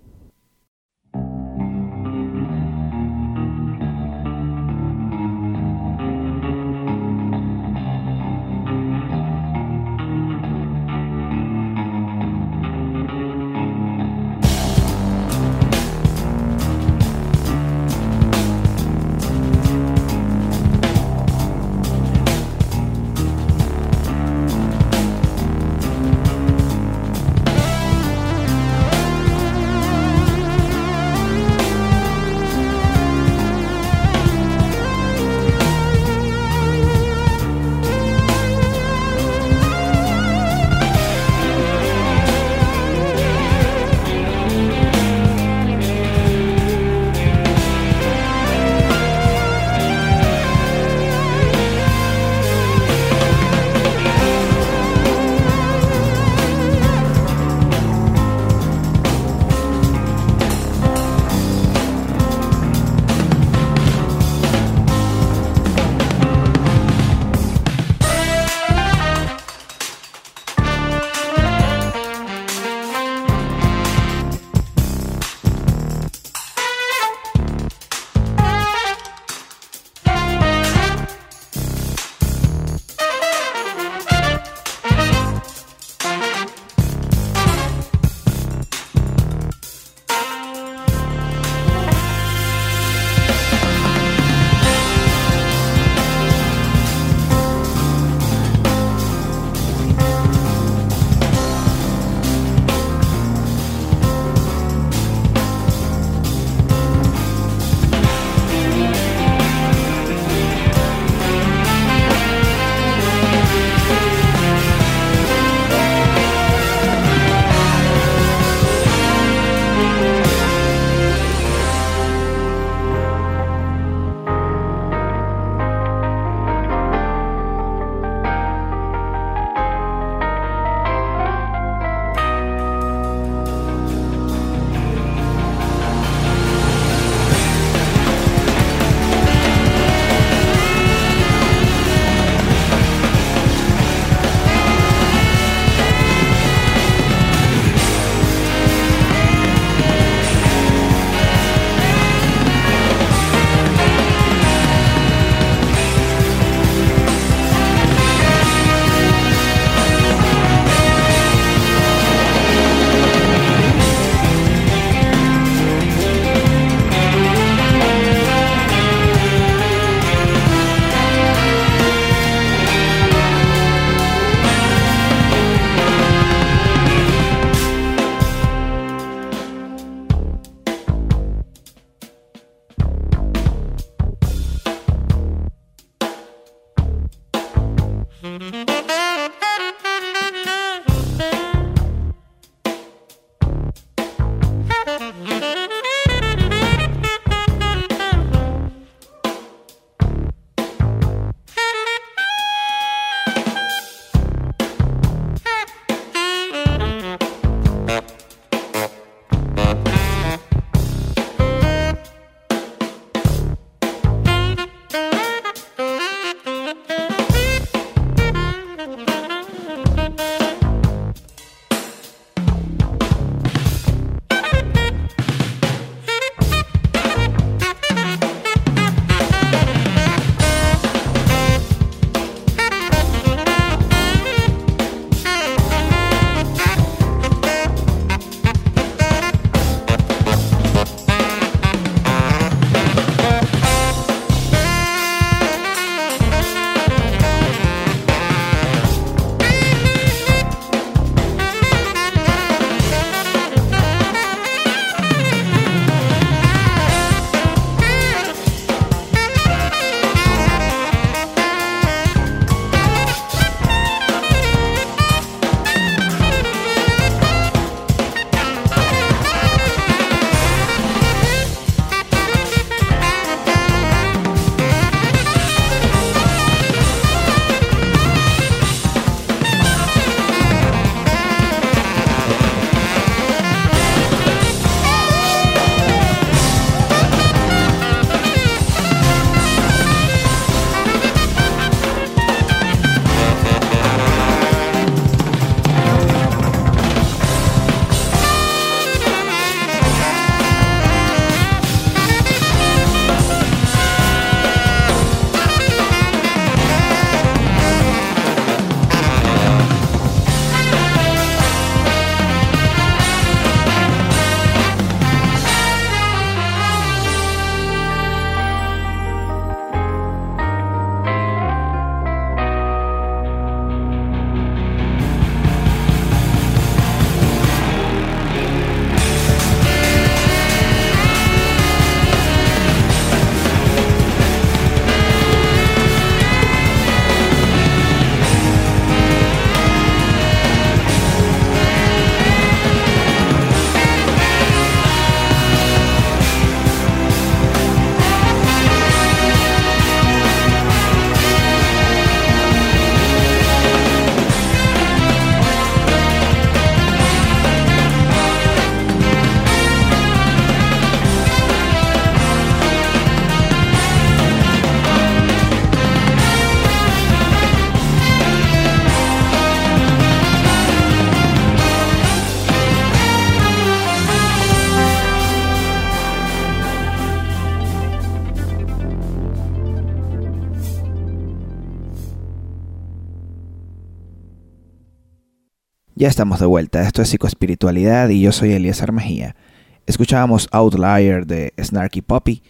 Ya 386.01 386.09
estamos 386.09 386.41
de 386.41 386.47
vuelta, 386.47 386.81
esto 386.81 387.03
es 387.03 387.11
Psicoespiritualidad 387.11 388.09
y 388.09 388.23
yo 388.23 388.33
soy 388.33 388.53
Eliezer 388.53 388.91
Mejía. 388.91 389.37
Escuchábamos 389.85 390.49
Outlier 390.51 391.27
de 391.27 391.53
Snarky 391.63 392.01
Poppy, 392.01 392.43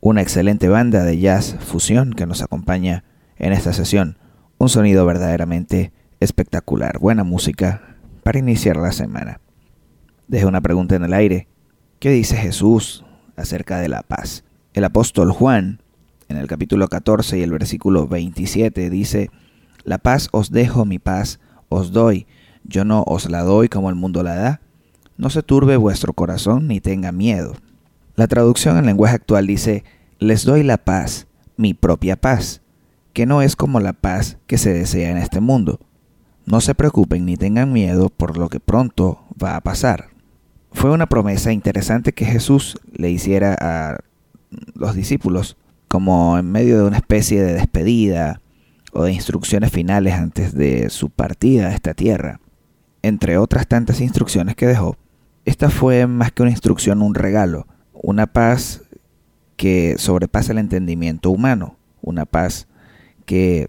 una 0.00 0.20
excelente 0.20 0.68
banda 0.68 1.02
de 1.02 1.18
jazz 1.18 1.56
fusión 1.58 2.12
que 2.12 2.26
nos 2.26 2.42
acompaña 2.42 3.02
en 3.38 3.54
esta 3.54 3.72
sesión. 3.72 4.18
Un 4.58 4.68
sonido 4.68 5.06
verdaderamente 5.06 5.90
espectacular, 6.20 6.98
buena 6.98 7.24
música 7.24 7.96
para 8.22 8.40
iniciar 8.40 8.76
la 8.76 8.92
semana. 8.92 9.40
Dejo 10.28 10.46
una 10.46 10.60
pregunta 10.60 10.96
en 10.96 11.04
el 11.04 11.14
aire. 11.14 11.48
¿Qué 11.98 12.10
dice 12.10 12.36
Jesús 12.36 13.06
acerca 13.36 13.78
de 13.78 13.88
la 13.88 14.02
paz? 14.02 14.44
El 14.74 14.84
apóstol 14.84 15.32
Juan, 15.32 15.80
en 16.28 16.36
el 16.36 16.46
capítulo 16.46 16.88
14 16.88 17.38
y 17.38 17.42
el 17.42 17.52
versículo 17.52 18.06
27, 18.06 18.90
dice, 18.90 19.30
La 19.82 19.96
paz 19.96 20.28
os 20.30 20.50
dejo, 20.50 20.84
mi 20.84 20.98
paz 20.98 21.40
os 21.70 21.90
doy 21.90 22.26
yo 22.68 22.84
no 22.84 23.02
os 23.06 23.30
la 23.30 23.42
doy 23.42 23.68
como 23.68 23.90
el 23.90 23.96
mundo 23.96 24.22
la 24.22 24.34
da. 24.34 24.60
No 25.16 25.30
se 25.30 25.42
turbe 25.42 25.76
vuestro 25.76 26.12
corazón 26.12 26.68
ni 26.68 26.80
tenga 26.80 27.12
miedo. 27.12 27.54
La 28.16 28.26
traducción 28.26 28.76
en 28.76 28.86
lenguaje 28.86 29.14
actual 29.14 29.46
dice, 29.46 29.84
les 30.18 30.44
doy 30.44 30.62
la 30.62 30.78
paz, 30.78 31.26
mi 31.56 31.74
propia 31.74 32.16
paz, 32.16 32.62
que 33.12 33.26
no 33.26 33.42
es 33.42 33.56
como 33.56 33.80
la 33.80 33.92
paz 33.92 34.38
que 34.46 34.58
se 34.58 34.72
desea 34.72 35.10
en 35.10 35.16
este 35.16 35.40
mundo. 35.40 35.80
No 36.44 36.60
se 36.60 36.74
preocupen 36.74 37.24
ni 37.24 37.36
tengan 37.36 37.72
miedo 37.72 38.08
por 38.08 38.36
lo 38.36 38.48
que 38.48 38.60
pronto 38.60 39.20
va 39.42 39.56
a 39.56 39.60
pasar. 39.60 40.10
Fue 40.72 40.90
una 40.90 41.06
promesa 41.06 41.52
interesante 41.52 42.12
que 42.12 42.24
Jesús 42.24 42.78
le 42.92 43.10
hiciera 43.10 43.56
a 43.58 43.98
los 44.74 44.94
discípulos, 44.94 45.56
como 45.88 46.38
en 46.38 46.50
medio 46.50 46.78
de 46.78 46.84
una 46.84 46.98
especie 46.98 47.42
de 47.42 47.54
despedida 47.54 48.40
o 48.92 49.04
de 49.04 49.12
instrucciones 49.12 49.70
finales 49.70 50.14
antes 50.14 50.54
de 50.54 50.90
su 50.90 51.10
partida 51.10 51.68
a 51.68 51.74
esta 51.74 51.94
tierra 51.94 52.40
entre 53.06 53.38
otras 53.38 53.68
tantas 53.68 54.00
instrucciones 54.00 54.56
que 54.56 54.66
dejó, 54.66 54.96
esta 55.44 55.70
fue 55.70 56.06
más 56.06 56.32
que 56.32 56.42
una 56.42 56.50
instrucción, 56.50 57.02
un 57.02 57.14
regalo, 57.14 57.66
una 57.92 58.26
paz 58.26 58.82
que 59.56 59.94
sobrepasa 59.96 60.52
el 60.52 60.58
entendimiento 60.58 61.30
humano, 61.30 61.76
una 62.02 62.26
paz 62.26 62.66
que 63.24 63.68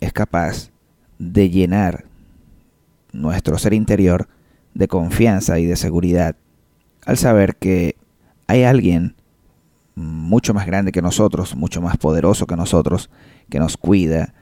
es 0.00 0.12
capaz 0.12 0.70
de 1.18 1.48
llenar 1.48 2.06
nuestro 3.12 3.56
ser 3.56 3.72
interior 3.72 4.28
de 4.74 4.88
confianza 4.88 5.60
y 5.60 5.66
de 5.66 5.76
seguridad 5.76 6.34
al 7.06 7.16
saber 7.16 7.56
que 7.56 7.96
hay 8.48 8.64
alguien 8.64 9.14
mucho 9.94 10.54
más 10.54 10.66
grande 10.66 10.90
que 10.90 11.02
nosotros, 11.02 11.54
mucho 11.54 11.80
más 11.80 11.98
poderoso 11.98 12.46
que 12.46 12.56
nosotros, 12.56 13.10
que 13.48 13.60
nos 13.60 13.76
cuida, 13.76 14.34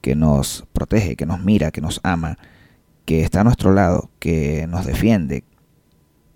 que 0.00 0.14
nos 0.14 0.64
protege, 0.72 1.16
que 1.16 1.26
nos 1.26 1.40
mira, 1.40 1.70
que 1.70 1.80
nos 1.80 2.00
ama, 2.02 2.38
que 3.04 3.22
está 3.22 3.40
a 3.40 3.44
nuestro 3.44 3.72
lado, 3.72 4.10
que 4.18 4.66
nos 4.68 4.86
defiende. 4.86 5.44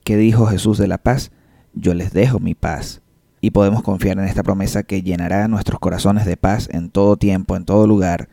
¿Qué 0.05 0.17
dijo 0.17 0.47
Jesús 0.47 0.79
de 0.79 0.89
la 0.89 0.99
paz? 0.99 1.33
Yo 1.75 1.95
les 1.95 2.13
dejo 2.13 2.39
mi 2.39 2.55
paz. 2.55 3.03
Y 3.41 3.51
podemos 3.51 3.83
confiar 3.83 4.19
en 4.19 4.25
esta 4.25 4.43
promesa 4.43 4.83
que 4.83 5.03
llenará 5.03 5.47
nuestros 5.49 5.79
corazones 5.79 6.25
de 6.27 6.37
paz 6.37 6.69
en 6.73 6.91
todo 6.91 7.17
tiempo, 7.17 7.57
en 7.57 7.65
todo 7.65 7.87
lugar 7.87 8.29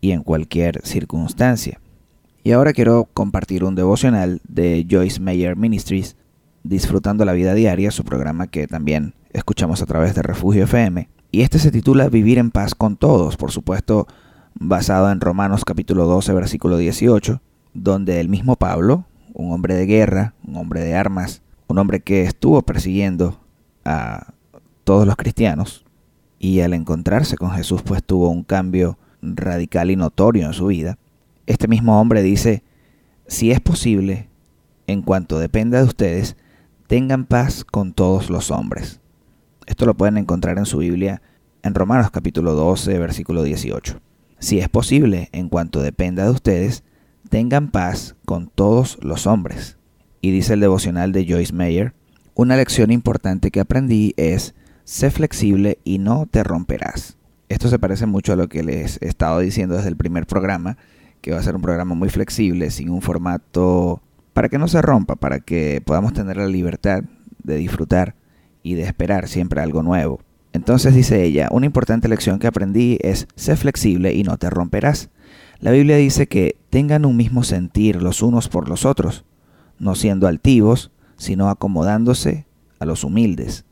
y 0.00 0.12
en 0.12 0.22
cualquier 0.22 0.80
circunstancia. 0.84 1.80
Y 2.42 2.52
ahora 2.52 2.72
quiero 2.72 3.08
compartir 3.14 3.64
un 3.64 3.74
devocional 3.74 4.40
de 4.46 4.86
Joyce 4.88 5.20
Meyer 5.20 5.56
Ministries, 5.56 6.16
Disfrutando 6.62 7.24
la 7.24 7.32
Vida 7.32 7.54
Diaria, 7.54 7.90
su 7.90 8.04
programa 8.04 8.46
que 8.46 8.66
también 8.66 9.14
escuchamos 9.32 9.82
a 9.82 9.86
través 9.86 10.14
de 10.14 10.22
Refugio 10.22 10.64
FM. 10.64 11.08
Y 11.30 11.42
este 11.42 11.58
se 11.58 11.70
titula 11.70 12.08
Vivir 12.08 12.38
en 12.38 12.50
paz 12.50 12.74
con 12.74 12.96
todos, 12.96 13.36
por 13.36 13.50
supuesto, 13.50 14.06
basado 14.54 15.10
en 15.10 15.20
Romanos 15.20 15.64
capítulo 15.64 16.06
12, 16.06 16.32
versículo 16.32 16.76
18, 16.76 17.40
donde 17.74 18.20
el 18.20 18.28
mismo 18.28 18.56
Pablo, 18.56 19.04
un 19.34 19.52
hombre 19.52 19.74
de 19.74 19.86
guerra, 19.86 20.34
un 20.46 20.56
hombre 20.56 20.80
de 20.80 20.94
armas, 20.94 21.42
un 21.66 21.78
hombre 21.78 22.00
que 22.00 22.22
estuvo 22.22 22.62
persiguiendo 22.62 23.40
a 23.84 24.32
todos 24.84 25.06
los 25.06 25.16
cristianos, 25.16 25.84
y 26.38 26.60
al 26.60 26.74
encontrarse 26.74 27.36
con 27.36 27.50
Jesús 27.50 27.82
pues 27.82 28.02
tuvo 28.02 28.28
un 28.28 28.44
cambio 28.44 28.98
radical 29.22 29.90
y 29.90 29.96
notorio 29.96 30.46
en 30.46 30.52
su 30.52 30.66
vida, 30.66 30.98
este 31.46 31.68
mismo 31.68 32.00
hombre 32.00 32.22
dice, 32.22 32.62
si 33.26 33.50
es 33.50 33.60
posible, 33.60 34.28
en 34.86 35.02
cuanto 35.02 35.38
dependa 35.38 35.78
de 35.78 35.84
ustedes, 35.84 36.36
tengan 36.86 37.24
paz 37.24 37.64
con 37.64 37.92
todos 37.92 38.30
los 38.30 38.50
hombres. 38.50 39.00
Esto 39.66 39.86
lo 39.86 39.94
pueden 39.94 40.18
encontrar 40.18 40.58
en 40.58 40.66
su 40.66 40.78
Biblia 40.78 41.22
en 41.62 41.74
Romanos 41.74 42.10
capítulo 42.10 42.52
12, 42.54 42.98
versículo 42.98 43.42
18. 43.42 44.00
Si 44.38 44.58
es 44.58 44.68
posible, 44.68 45.30
en 45.32 45.48
cuanto 45.48 45.80
dependa 45.80 46.24
de 46.24 46.30
ustedes, 46.30 46.84
tengan 47.28 47.70
paz 47.70 48.16
con 48.24 48.48
todos 48.48 48.98
los 49.02 49.26
hombres. 49.26 49.76
Y 50.20 50.30
dice 50.30 50.54
el 50.54 50.60
devocional 50.60 51.12
de 51.12 51.26
Joyce 51.26 51.52
Meyer, 51.52 51.94
una 52.34 52.56
lección 52.56 52.90
importante 52.90 53.50
que 53.50 53.60
aprendí 53.60 54.14
es, 54.16 54.54
sé 54.84 55.10
flexible 55.10 55.78
y 55.84 55.98
no 55.98 56.26
te 56.30 56.42
romperás. 56.42 57.16
Esto 57.48 57.68
se 57.68 57.78
parece 57.78 58.06
mucho 58.06 58.32
a 58.32 58.36
lo 58.36 58.48
que 58.48 58.62
les 58.62 59.00
he 59.02 59.08
estado 59.08 59.38
diciendo 59.38 59.76
desde 59.76 59.88
el 59.88 59.96
primer 59.96 60.26
programa, 60.26 60.76
que 61.20 61.32
va 61.32 61.38
a 61.38 61.42
ser 61.42 61.56
un 61.56 61.62
programa 61.62 61.94
muy 61.94 62.08
flexible, 62.08 62.70
sin 62.70 62.90
un 62.90 63.02
formato 63.02 64.02
para 64.32 64.48
que 64.48 64.58
no 64.58 64.68
se 64.68 64.82
rompa, 64.82 65.14
para 65.16 65.40
que 65.40 65.80
podamos 65.84 66.12
tener 66.12 66.36
la 66.36 66.46
libertad 66.46 67.04
de 67.42 67.56
disfrutar 67.56 68.16
y 68.62 68.74
de 68.74 68.82
esperar 68.82 69.28
siempre 69.28 69.60
algo 69.60 69.82
nuevo. 69.82 70.20
Entonces 70.52 70.94
dice 70.94 71.22
ella, 71.22 71.48
una 71.50 71.66
importante 71.66 72.08
lección 72.08 72.38
que 72.38 72.46
aprendí 72.46 72.98
es, 73.00 73.26
sé 73.36 73.56
flexible 73.56 74.12
y 74.12 74.22
no 74.22 74.36
te 74.36 74.50
romperás. 74.50 75.10
La 75.64 75.70
Biblia 75.70 75.96
dice 75.96 76.26
que 76.26 76.58
tengan 76.68 77.06
un 77.06 77.16
mismo 77.16 77.42
sentir 77.42 78.02
los 78.02 78.20
unos 78.20 78.50
por 78.50 78.68
los 78.68 78.84
otros, 78.84 79.24
no 79.78 79.94
siendo 79.94 80.26
altivos, 80.26 80.90
sino 81.16 81.48
acomodándose 81.48 82.44
a 82.80 82.84
los 82.84 83.02
humildes. 83.02 83.64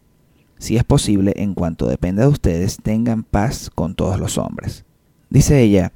Si 0.56 0.78
es 0.78 0.84
posible, 0.84 1.34
en 1.36 1.52
cuanto 1.52 1.86
dependa 1.86 2.22
de 2.22 2.28
ustedes, 2.28 2.78
tengan 2.82 3.24
paz 3.24 3.68
con 3.68 3.94
todos 3.94 4.18
los 4.18 4.38
hombres. 4.38 4.86
Dice 5.28 5.60
ella, 5.60 5.92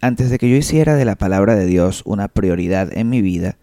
antes 0.00 0.30
de 0.30 0.38
que 0.38 0.48
yo 0.48 0.54
hiciera 0.54 0.94
de 0.94 1.04
la 1.04 1.16
palabra 1.16 1.56
de 1.56 1.66
Dios 1.66 2.02
una 2.04 2.28
prioridad 2.28 2.96
en 2.96 3.08
mi 3.08 3.20
vida 3.20 3.58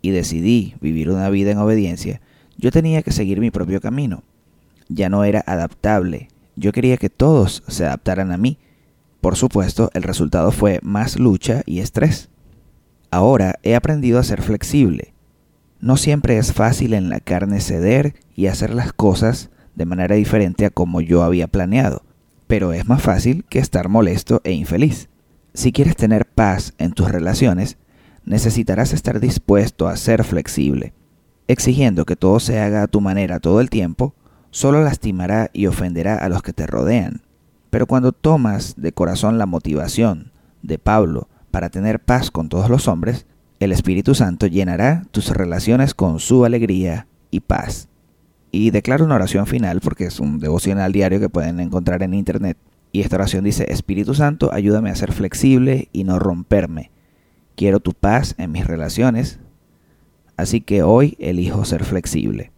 y 0.00 0.10
decidí 0.10 0.74
vivir 0.80 1.08
una 1.08 1.30
vida 1.30 1.52
en 1.52 1.58
obediencia, 1.58 2.20
yo 2.58 2.72
tenía 2.72 3.02
que 3.02 3.12
seguir 3.12 3.38
mi 3.38 3.52
propio 3.52 3.80
camino. 3.80 4.24
Ya 4.88 5.08
no 5.08 5.22
era 5.22 5.44
adaptable. 5.46 6.30
Yo 6.56 6.72
quería 6.72 6.96
que 6.96 7.10
todos 7.10 7.62
se 7.68 7.84
adaptaran 7.84 8.32
a 8.32 8.38
mí 8.38 8.58
por 9.22 9.36
supuesto, 9.36 9.88
el 9.94 10.02
resultado 10.02 10.50
fue 10.50 10.80
más 10.82 11.16
lucha 11.16 11.62
y 11.64 11.78
estrés. 11.78 12.28
Ahora 13.12 13.60
he 13.62 13.76
aprendido 13.76 14.18
a 14.18 14.24
ser 14.24 14.42
flexible. 14.42 15.14
No 15.78 15.96
siempre 15.96 16.38
es 16.38 16.52
fácil 16.52 16.92
en 16.92 17.08
la 17.08 17.20
carne 17.20 17.60
ceder 17.60 18.16
y 18.34 18.48
hacer 18.48 18.74
las 18.74 18.92
cosas 18.92 19.50
de 19.76 19.86
manera 19.86 20.16
diferente 20.16 20.66
a 20.66 20.70
como 20.70 21.00
yo 21.00 21.22
había 21.22 21.46
planeado, 21.46 22.02
pero 22.48 22.72
es 22.72 22.88
más 22.88 23.00
fácil 23.00 23.44
que 23.48 23.60
estar 23.60 23.88
molesto 23.88 24.40
e 24.42 24.54
infeliz. 24.54 25.08
Si 25.54 25.70
quieres 25.70 25.94
tener 25.94 26.26
paz 26.26 26.74
en 26.78 26.90
tus 26.90 27.08
relaciones, 27.08 27.78
necesitarás 28.24 28.92
estar 28.92 29.20
dispuesto 29.20 29.86
a 29.86 29.96
ser 29.96 30.24
flexible. 30.24 30.94
Exigiendo 31.46 32.06
que 32.06 32.16
todo 32.16 32.40
se 32.40 32.58
haga 32.58 32.82
a 32.82 32.88
tu 32.88 33.00
manera 33.00 33.38
todo 33.38 33.60
el 33.60 33.70
tiempo, 33.70 34.16
solo 34.50 34.82
lastimará 34.82 35.48
y 35.52 35.66
ofenderá 35.66 36.16
a 36.16 36.28
los 36.28 36.42
que 36.42 36.52
te 36.52 36.66
rodean. 36.66 37.22
Pero 37.72 37.86
cuando 37.86 38.12
tomas 38.12 38.74
de 38.76 38.92
corazón 38.92 39.38
la 39.38 39.46
motivación 39.46 40.30
de 40.60 40.76
Pablo 40.76 41.28
para 41.50 41.70
tener 41.70 42.00
paz 42.00 42.30
con 42.30 42.50
todos 42.50 42.68
los 42.68 42.86
hombres, 42.86 43.24
el 43.60 43.72
Espíritu 43.72 44.14
Santo 44.14 44.46
llenará 44.46 45.04
tus 45.10 45.30
relaciones 45.30 45.94
con 45.94 46.20
su 46.20 46.44
alegría 46.44 47.06
y 47.30 47.40
paz. 47.40 47.88
Y 48.50 48.72
declaro 48.72 49.06
una 49.06 49.14
oración 49.14 49.46
final 49.46 49.80
porque 49.80 50.04
es 50.04 50.20
un 50.20 50.38
devocional 50.38 50.92
diario 50.92 51.18
que 51.18 51.30
pueden 51.30 51.60
encontrar 51.60 52.02
en 52.02 52.12
internet. 52.12 52.58
Y 52.92 53.00
esta 53.00 53.16
oración 53.16 53.42
dice, 53.42 53.64
Espíritu 53.72 54.12
Santo, 54.12 54.52
ayúdame 54.52 54.90
a 54.90 54.94
ser 54.94 55.10
flexible 55.10 55.88
y 55.92 56.04
no 56.04 56.18
romperme. 56.18 56.90
Quiero 57.56 57.80
tu 57.80 57.94
paz 57.94 58.34
en 58.36 58.52
mis 58.52 58.66
relaciones, 58.66 59.40
así 60.36 60.60
que 60.60 60.82
hoy 60.82 61.16
elijo 61.18 61.64
ser 61.64 61.84
flexible. 61.84 62.52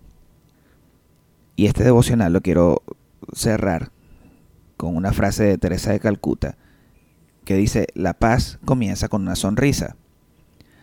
Y 1.54 1.66
este 1.66 1.84
devocional 1.84 2.32
lo 2.32 2.40
quiero 2.40 2.82
cerrar 3.32 3.93
con 4.76 4.96
una 4.96 5.12
frase 5.12 5.44
de 5.44 5.58
Teresa 5.58 5.92
de 5.92 6.00
Calcuta 6.00 6.56
que 7.44 7.56
dice, 7.56 7.88
la 7.94 8.14
paz 8.14 8.58
comienza 8.64 9.08
con 9.08 9.22
una 9.22 9.36
sonrisa. 9.36 9.96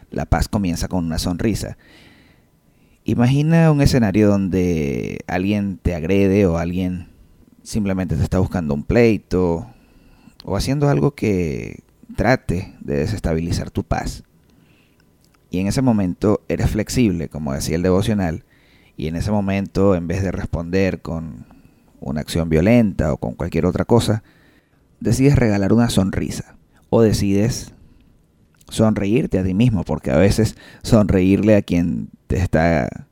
La 0.09 0.25
paz 0.25 0.47
comienza 0.47 0.87
con 0.87 1.05
una 1.05 1.17
sonrisa. 1.17 1.77
Imagina 3.03 3.71
un 3.71 3.81
escenario 3.81 4.27
donde 4.27 5.21
alguien 5.27 5.79
te 5.81 5.95
agrede 5.95 6.45
o 6.45 6.57
alguien 6.57 7.09
simplemente 7.63 8.15
te 8.15 8.23
está 8.23 8.39
buscando 8.39 8.73
un 8.73 8.83
pleito 8.83 9.67
o 10.43 10.55
haciendo 10.55 10.89
algo 10.89 11.11
que 11.11 11.83
trate 12.15 12.75
de 12.81 12.97
desestabilizar 12.97 13.71
tu 13.71 13.83
paz. 13.83 14.23
Y 15.49 15.59
en 15.59 15.67
ese 15.67 15.81
momento 15.81 16.41
eres 16.47 16.69
flexible, 16.69 17.27
como 17.27 17.53
decía 17.53 17.75
el 17.75 17.81
devocional, 17.81 18.45
y 18.95 19.07
en 19.07 19.15
ese 19.15 19.31
momento 19.31 19.95
en 19.95 20.07
vez 20.07 20.21
de 20.23 20.31
responder 20.31 21.01
con 21.01 21.45
una 22.01 22.21
acción 22.21 22.49
violenta 22.49 23.13
o 23.13 23.17
con 23.17 23.35
cualquier 23.35 23.65
otra 23.65 23.85
cosa, 23.85 24.23
decides 24.99 25.35
regalar 25.35 25.71
una 25.71 25.89
sonrisa 25.89 26.57
o 26.89 27.01
decides 27.01 27.73
sonreírte 28.67 29.39
a 29.39 29.43
ti 29.43 29.53
mismo, 29.53 29.83
porque 29.83 30.11
a 30.11 30.17
veces 30.17 30.55
sonreírle 30.83 31.55
a 31.55 31.61
quien 31.61 32.09
te 32.27 32.37
está 32.37 33.07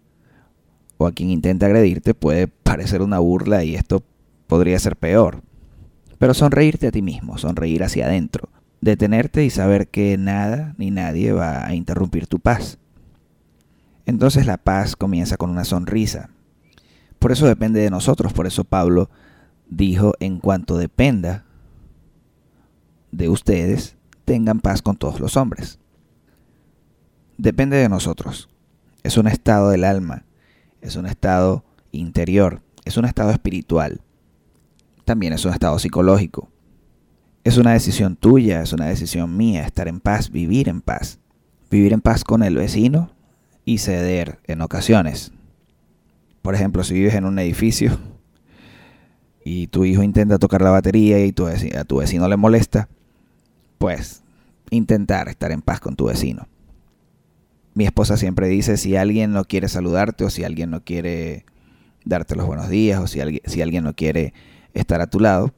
o 0.97 1.07
a 1.07 1.11
quien 1.11 1.29
intenta 1.29 1.65
agredirte 1.65 2.13
puede 2.13 2.47
parecer 2.47 3.01
una 3.01 3.19
burla 3.19 3.63
y 3.63 3.75
esto 3.75 4.03
podría 4.47 4.79
ser 4.79 4.95
peor. 4.95 5.41
Pero 6.17 6.33
sonreírte 6.33 6.87
a 6.87 6.91
ti 6.91 7.01
mismo, 7.01 7.37
sonreír 7.37 7.83
hacia 7.83 8.07
adentro, 8.07 8.49
detenerte 8.81 9.45
y 9.45 9.49
saber 9.49 9.87
que 9.87 10.17
nada 10.17 10.75
ni 10.77 10.91
nadie 10.91 11.31
va 11.31 11.65
a 11.65 11.73
interrumpir 11.73 12.27
tu 12.27 12.39
paz. 12.39 12.77
Entonces 14.05 14.45
la 14.45 14.57
paz 14.57 14.95
comienza 14.95 15.37
con 15.37 15.49
una 15.49 15.63
sonrisa. 15.63 16.29
Por 17.19 17.31
eso 17.31 17.45
depende 17.47 17.81
de 17.81 17.89
nosotros, 17.89 18.33
por 18.33 18.47
eso 18.47 18.63
Pablo 18.63 19.09
dijo, 19.69 20.13
en 20.19 20.39
cuanto 20.39 20.77
dependa 20.77 21.45
de 23.11 23.29
ustedes, 23.29 23.97
tengan 24.25 24.61
paz 24.61 24.81
con 24.81 24.95
todos 24.95 25.19
los 25.19 25.37
hombres. 25.37 25.79
Depende 27.37 27.77
de 27.77 27.89
nosotros. 27.89 28.49
Es 29.03 29.17
un 29.17 29.27
estado 29.27 29.69
del 29.69 29.83
alma, 29.83 30.25
es 30.81 30.95
un 30.95 31.05
estado 31.05 31.63
interior, 31.91 32.61
es 32.85 32.97
un 32.97 33.05
estado 33.05 33.31
espiritual, 33.31 34.01
también 35.05 35.33
es 35.33 35.43
un 35.45 35.53
estado 35.53 35.79
psicológico. 35.79 36.49
Es 37.43 37.57
una 37.57 37.73
decisión 37.73 38.15
tuya, 38.15 38.61
es 38.61 38.73
una 38.73 38.85
decisión 38.85 39.35
mía, 39.37 39.65
estar 39.65 39.87
en 39.87 40.01
paz, 40.01 40.29
vivir 40.29 40.69
en 40.69 40.81
paz. 40.81 41.19
Vivir 41.71 41.93
en 41.93 42.01
paz 42.01 42.23
con 42.23 42.43
el 42.43 42.55
vecino 42.55 43.11
y 43.65 43.77
ceder 43.79 44.39
en 44.45 44.61
ocasiones. 44.61 45.31
Por 46.41 46.55
ejemplo, 46.55 46.83
si 46.83 46.93
vives 46.93 47.15
en 47.15 47.25
un 47.25 47.37
edificio 47.39 47.97
y 49.43 49.67
tu 49.67 49.85
hijo 49.85 50.03
intenta 50.03 50.37
tocar 50.37 50.61
la 50.61 50.71
batería 50.71 51.25
y 51.25 51.33
a 51.75 51.83
tu 51.83 51.97
vecino 51.97 52.27
le 52.27 52.37
molesta, 52.37 52.89
pues 53.77 54.23
intentar 54.69 55.29
estar 55.29 55.51
en 55.51 55.61
paz 55.61 55.79
con 55.79 55.95
tu 55.95 56.05
vecino. 56.05 56.47
Mi 57.73 57.85
esposa 57.85 58.17
siempre 58.17 58.47
dice, 58.47 58.77
si 58.77 58.95
alguien 58.95 59.31
no 59.31 59.45
quiere 59.45 59.67
saludarte 59.67 60.25
o 60.25 60.29
si 60.29 60.43
alguien 60.43 60.69
no 60.69 60.83
quiere 60.83 61.45
darte 62.03 62.35
los 62.35 62.45
buenos 62.45 62.69
días 62.69 62.99
o 62.99 63.07
si 63.07 63.21
alguien, 63.21 63.41
si 63.45 63.61
alguien 63.61 63.83
no 63.83 63.95
quiere 63.95 64.33
estar 64.73 65.01
a 65.01 65.07
tu 65.07 65.19
lado, 65.19 65.53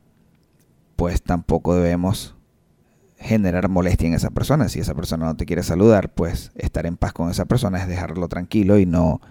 pues 0.95 1.21
tampoco 1.21 1.75
debemos 1.75 2.35
generar 3.17 3.69
molestia 3.69 4.07
en 4.07 4.13
esa 4.13 4.29
persona. 4.29 4.69
Si 4.69 4.79
esa 4.79 4.93
persona 4.93 5.25
no 5.25 5.35
te 5.35 5.45
quiere 5.45 5.63
saludar, 5.63 6.13
pues 6.13 6.51
estar 6.55 6.85
en 6.85 6.97
paz 6.97 7.13
con 7.13 7.29
esa 7.29 7.45
persona 7.45 7.81
es 7.81 7.87
dejarlo 7.87 8.27
tranquilo 8.27 8.77
y 8.77 8.85
no 8.85 9.21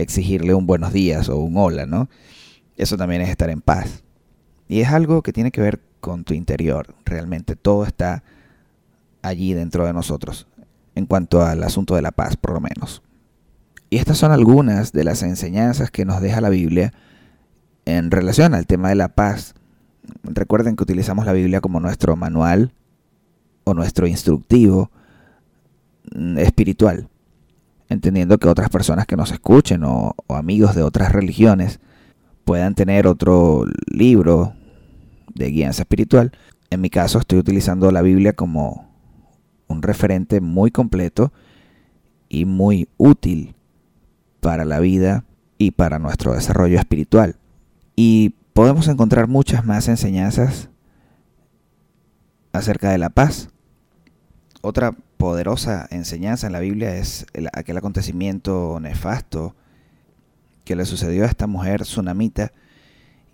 exigirle 0.00 0.54
un 0.54 0.66
buenos 0.66 0.92
días 0.92 1.28
o 1.28 1.36
un 1.38 1.56
hola, 1.56 1.86
¿no? 1.86 2.08
Eso 2.76 2.96
también 2.96 3.22
es 3.22 3.28
estar 3.28 3.50
en 3.50 3.60
paz. 3.60 4.04
Y 4.68 4.80
es 4.80 4.88
algo 4.88 5.22
que 5.22 5.32
tiene 5.32 5.50
que 5.50 5.60
ver 5.60 5.80
con 6.00 6.24
tu 6.24 6.34
interior. 6.34 6.94
Realmente 7.04 7.56
todo 7.56 7.84
está 7.84 8.22
allí 9.22 9.54
dentro 9.54 9.84
de 9.86 9.92
nosotros, 9.92 10.46
en 10.94 11.06
cuanto 11.06 11.42
al 11.42 11.62
asunto 11.62 11.96
de 11.96 12.02
la 12.02 12.12
paz, 12.12 12.36
por 12.36 12.52
lo 12.52 12.60
menos. 12.60 13.02
Y 13.90 13.96
estas 13.96 14.18
son 14.18 14.32
algunas 14.32 14.92
de 14.92 15.04
las 15.04 15.22
enseñanzas 15.22 15.90
que 15.90 16.04
nos 16.04 16.20
deja 16.20 16.40
la 16.40 16.50
Biblia 16.50 16.92
en 17.84 18.10
relación 18.10 18.54
al 18.54 18.66
tema 18.66 18.90
de 18.90 18.94
la 18.94 19.08
paz. 19.08 19.54
Recuerden 20.22 20.76
que 20.76 20.82
utilizamos 20.82 21.24
la 21.24 21.32
Biblia 21.32 21.60
como 21.60 21.80
nuestro 21.80 22.14
manual 22.16 22.72
o 23.64 23.74
nuestro 23.74 24.06
instructivo 24.06 24.90
mm, 26.14 26.38
espiritual, 26.38 27.08
entendiendo 27.88 28.38
que 28.38 28.48
otras 28.48 28.68
personas 28.68 29.06
que 29.06 29.16
nos 29.16 29.32
escuchen 29.32 29.82
o, 29.84 30.14
amigos 30.28 30.74
de 30.74 30.82
otras 30.82 31.12
religiones 31.12 31.80
puedan 32.44 32.74
tener 32.74 33.06
otro 33.06 33.64
libro 33.86 34.54
de 35.34 35.50
guianza 35.50 35.82
espiritual. 35.82 36.32
En 36.70 36.80
mi 36.80 36.90
caso 36.90 37.18
estoy 37.18 37.38
utilizando 37.38 37.90
la 37.90 38.02
Biblia 38.02 38.32
como 38.32 38.88
un 39.68 39.82
referente 39.82 40.40
muy 40.40 40.70
completo 40.70 41.32
y 42.28 42.44
muy 42.44 42.88
útil 42.96 43.54
para 44.40 44.64
la 44.64 44.80
vida 44.80 45.24
y 45.56 45.72
para 45.72 45.98
nuestro 45.98 46.34
desarrollo 46.34 46.78
espiritual. 46.78 47.36
Y 47.96 48.34
podemos 48.52 48.88
encontrar 48.88 49.28
muchas 49.28 49.64
más 49.64 49.88
enseñanzas 49.88 50.68
acerca 52.52 52.90
de 52.90 52.98
la 52.98 53.10
paz. 53.10 53.48
Otra 54.60 54.94
poderosa 55.18 55.86
enseñanza 55.90 56.46
en 56.46 56.54
la 56.54 56.60
Biblia 56.60 56.96
es 56.96 57.26
aquel 57.52 57.76
acontecimiento 57.76 58.78
nefasto 58.80 59.54
que 60.64 60.76
le 60.76 60.86
sucedió 60.86 61.24
a 61.24 61.26
esta 61.26 61.46
mujer 61.46 61.82
tsunamita 61.82 62.52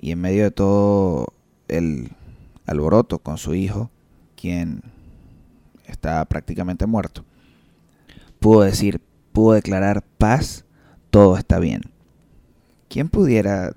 y 0.01 0.11
en 0.11 0.20
medio 0.20 0.45
de 0.45 0.51
todo 0.51 1.35
el 1.68 2.11
alboroto 2.66 3.18
con 3.18 3.39
su 3.39 3.55
hijo, 3.55 3.91
quien 4.37 4.82
está 5.87 6.24
prácticamente 6.24 6.87
muerto, 6.87 7.24
pudo 8.41 8.62
decir, 8.62 9.01
pudo 9.32 9.55
declarar 9.55 10.03
paz, 10.18 10.64
todo 11.11 11.37
está 11.37 11.59
bien. 11.59 11.82
¿Quién 12.89 13.09
pudiera, 13.09 13.74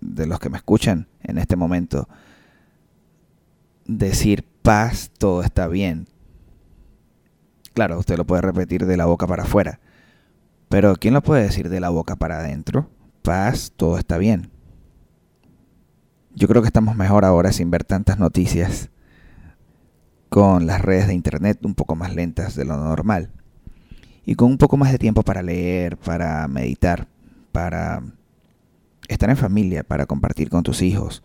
de 0.00 0.26
los 0.26 0.38
que 0.38 0.48
me 0.48 0.56
escuchan 0.56 1.08
en 1.22 1.38
este 1.38 1.56
momento, 1.56 2.08
decir 3.86 4.44
paz, 4.62 5.10
todo 5.18 5.42
está 5.42 5.68
bien? 5.68 6.06
Claro, 7.74 7.98
usted 7.98 8.16
lo 8.16 8.24
puede 8.24 8.42
repetir 8.42 8.86
de 8.86 8.96
la 8.96 9.06
boca 9.06 9.26
para 9.26 9.42
afuera, 9.42 9.80
pero 10.68 10.94
¿quién 10.94 11.12
lo 11.12 11.22
puede 11.22 11.42
decir 11.42 11.68
de 11.68 11.80
la 11.80 11.90
boca 11.90 12.14
para 12.16 12.38
adentro? 12.38 12.88
Paz, 13.22 13.72
todo 13.76 13.98
está 13.98 14.16
bien. 14.16 14.50
Yo 16.36 16.46
creo 16.48 16.62
que 16.62 16.68
estamos 16.68 16.96
mejor 16.96 17.24
ahora 17.24 17.52
sin 17.52 17.70
ver 17.70 17.84
tantas 17.84 18.18
noticias 18.18 18.90
con 20.28 20.66
las 20.66 20.80
redes 20.80 21.08
de 21.08 21.14
internet 21.14 21.64
un 21.64 21.74
poco 21.74 21.96
más 21.96 22.14
lentas 22.14 22.54
de 22.54 22.64
lo 22.64 22.76
normal 22.76 23.30
y 24.26 24.34
con 24.36 24.50
un 24.50 24.58
poco 24.58 24.76
más 24.76 24.90
de 24.90 24.98
tiempo 24.98 25.22
para 25.22 25.42
leer, 25.42 25.96
para 25.96 26.46
meditar, 26.48 27.08
para 27.52 28.02
estar 29.08 29.30
en 29.30 29.36
familia, 29.36 29.84
para 29.84 30.06
compartir 30.06 30.48
con 30.48 30.62
tus 30.62 30.82
hijos, 30.82 31.22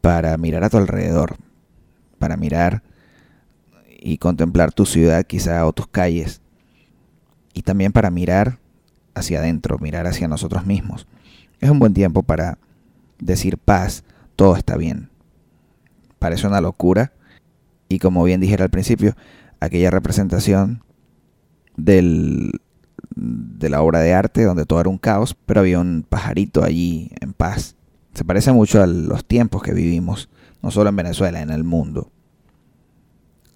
para 0.00 0.36
mirar 0.36 0.64
a 0.64 0.70
tu 0.70 0.76
alrededor, 0.76 1.36
para 2.18 2.36
mirar 2.36 2.82
y 3.98 4.18
contemplar 4.18 4.72
tu 4.72 4.86
ciudad 4.86 5.24
quizá 5.24 5.66
o 5.66 5.72
tus 5.72 5.88
calles 5.88 6.40
y 7.58 7.62
también 7.62 7.92
para 7.92 8.10
mirar 8.10 8.60
hacia 9.14 9.40
adentro, 9.40 9.78
mirar 9.80 10.06
hacia 10.06 10.28
nosotros 10.28 10.64
mismos. 10.64 11.08
Es 11.58 11.68
un 11.68 11.80
buen 11.80 11.92
tiempo 11.92 12.22
para 12.22 12.58
decir 13.18 13.58
paz, 13.58 14.04
todo 14.36 14.54
está 14.56 14.76
bien. 14.76 15.10
Parece 16.20 16.46
una 16.46 16.60
locura. 16.60 17.12
Y 17.88 17.98
como 17.98 18.22
bien 18.22 18.40
dijera 18.40 18.64
al 18.64 18.70
principio, 18.70 19.16
aquella 19.58 19.90
representación 19.90 20.84
del, 21.76 22.60
de 23.16 23.68
la 23.68 23.82
obra 23.82 23.98
de 24.00 24.14
arte 24.14 24.44
donde 24.44 24.64
todo 24.64 24.80
era 24.80 24.90
un 24.90 24.98
caos, 24.98 25.36
pero 25.46 25.60
había 25.60 25.80
un 25.80 26.04
pajarito 26.08 26.62
allí 26.62 27.10
en 27.20 27.32
paz. 27.32 27.74
Se 28.14 28.24
parece 28.24 28.52
mucho 28.52 28.80
a 28.82 28.86
los 28.86 29.24
tiempos 29.24 29.62
que 29.62 29.72
vivimos, 29.72 30.28
no 30.62 30.70
solo 30.70 30.90
en 30.90 30.96
Venezuela, 30.96 31.40
en 31.40 31.50
el 31.50 31.64
mundo. 31.64 32.12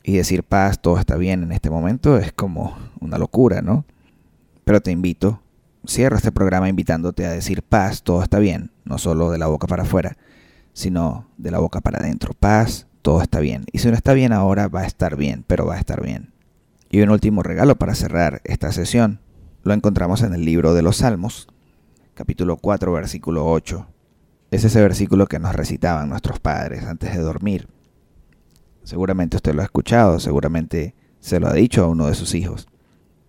Y 0.05 0.17
decir 0.17 0.43
paz, 0.43 0.81
todo 0.81 0.99
está 0.99 1.17
bien 1.17 1.43
en 1.43 1.53
este 1.53 1.71
momento 1.71 2.19
es 2.19 2.33
como 2.33 2.77
una 3.01 3.19
locura, 3.19 3.63
¿no? 3.63 3.85
Pero 4.65 4.81
te 4.81 4.91
invito 4.91 5.43
cierro 5.87 6.17
este 6.17 6.33
programa 6.33 6.69
invitándote 6.69 7.27
a 7.27 7.33
decir 7.33 7.63
paz, 7.63 8.03
todo 8.03 8.23
está 8.23 8.39
bien, 8.39 8.71
no 8.85 8.99
solo 8.99 9.31
de 9.31 9.39
la 9.39 9.47
boca 9.47 9.67
para 9.67 9.83
afuera, 9.83 10.17
sino 10.73 11.29
de 11.37 11.51
la 11.51 11.59
boca 11.59 11.81
para 11.81 11.99
adentro. 11.99 12.35
Paz, 12.39 12.87
todo 13.03 13.23
está 13.23 13.41
bien. 13.41 13.65
Y 13.73 13.79
si 13.79 13.89
no 13.89 13.95
está 13.95 14.13
bien 14.13 14.33
ahora, 14.33 14.69
va 14.69 14.81
a 14.81 14.87
estar 14.87 15.17
bien, 15.17 15.45
pero 15.47 15.67
va 15.67 15.75
a 15.75 15.79
estar 15.79 16.03
bien. 16.03 16.33
Y 16.91 17.01
un 17.01 17.11
último 17.11 17.43
regalo 17.43 17.77
para 17.77 17.95
cerrar 17.95 18.41
esta 18.45 18.73
sesión. 18.73 19.21
Lo 19.63 19.75
encontramos 19.75 20.23
en 20.23 20.35
el 20.35 20.45
libro 20.45 20.75
de 20.75 20.83
los 20.83 20.99
Salmos, 20.99 21.49
capítulo 22.15 22.57
4, 22.57 22.93
versículo 22.93 23.47
8. 23.47 23.87
Es 24.51 24.65
ese 24.65 24.83
versículo 24.83 25.27
que 25.27 25.39
nos 25.39 25.55
recitaban 25.55 26.09
nuestros 26.09 26.41
padres 26.41 26.85
antes 26.85 27.13
de 27.13 27.23
dormir. 27.23 27.69
Seguramente 28.85 29.37
usted 29.37 29.55
lo 29.55 29.63
ha 29.63 29.67
escuchado, 29.67 30.19
seguramente 30.21 30.95
se 31.21 31.39
lo 31.39 31.49
ha 31.49 31.53
dicho 31.53 31.85
a 31.85 31.89
uno 31.89 32.07
de 32.07 32.15
sus 32.15 32.35
hijos. 32.35 32.67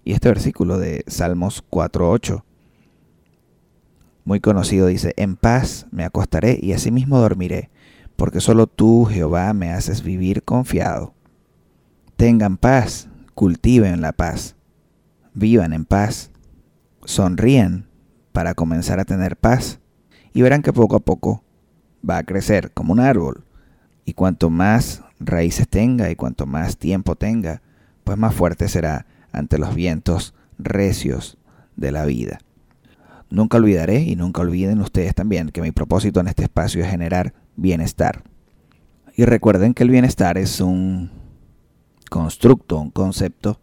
Y 0.03 0.13
este 0.13 0.29
versículo 0.29 0.77
de 0.77 1.03
Salmos 1.07 1.63
4.8, 1.69 2.43
muy 4.25 4.39
conocido, 4.39 4.87
dice, 4.87 5.13
En 5.17 5.35
paz 5.35 5.85
me 5.91 6.05
acostaré 6.05 6.57
y 6.61 6.73
asimismo 6.73 7.19
dormiré, 7.19 7.69
porque 8.15 8.39
solo 8.39 8.67
tú, 8.67 9.05
Jehová, 9.05 9.53
me 9.53 9.71
haces 9.71 10.01
vivir 10.01 10.43
confiado. 10.43 11.13
Tengan 12.15 12.57
paz, 12.57 13.09
cultiven 13.33 14.01
la 14.01 14.13
paz, 14.13 14.55
vivan 15.33 15.73
en 15.73 15.85
paz, 15.85 16.31
sonríen 17.05 17.87
para 18.31 18.53
comenzar 18.53 18.99
a 18.99 19.05
tener 19.05 19.35
paz, 19.35 19.79
y 20.33 20.41
verán 20.41 20.61
que 20.61 20.73
poco 20.73 20.95
a 20.95 20.99
poco 20.99 21.43
va 22.07 22.17
a 22.17 22.23
crecer 22.23 22.71
como 22.71 22.93
un 22.93 22.99
árbol. 22.99 23.45
Y 24.05 24.13
cuanto 24.13 24.49
más 24.49 25.02
raíces 25.25 25.67
tenga 25.67 26.09
y 26.09 26.15
cuanto 26.15 26.45
más 26.45 26.77
tiempo 26.77 27.15
tenga, 27.15 27.61
pues 28.03 28.17
más 28.17 28.33
fuerte 28.33 28.67
será 28.67 29.05
ante 29.31 29.57
los 29.57 29.75
vientos 29.75 30.33
recios 30.57 31.37
de 31.75 31.91
la 31.91 32.05
vida. 32.05 32.39
Nunca 33.29 33.57
olvidaré 33.57 34.01
y 34.01 34.15
nunca 34.15 34.41
olviden 34.41 34.79
ustedes 34.79 35.15
también 35.15 35.49
que 35.49 35.61
mi 35.61 35.71
propósito 35.71 36.19
en 36.19 36.27
este 36.27 36.43
espacio 36.43 36.83
es 36.83 36.89
generar 36.89 37.33
bienestar. 37.55 38.23
Y 39.15 39.25
recuerden 39.25 39.73
que 39.73 39.83
el 39.83 39.89
bienestar 39.89 40.37
es 40.37 40.61
un 40.61 41.11
constructo, 42.09 42.79
un 42.79 42.91
concepto 42.91 43.59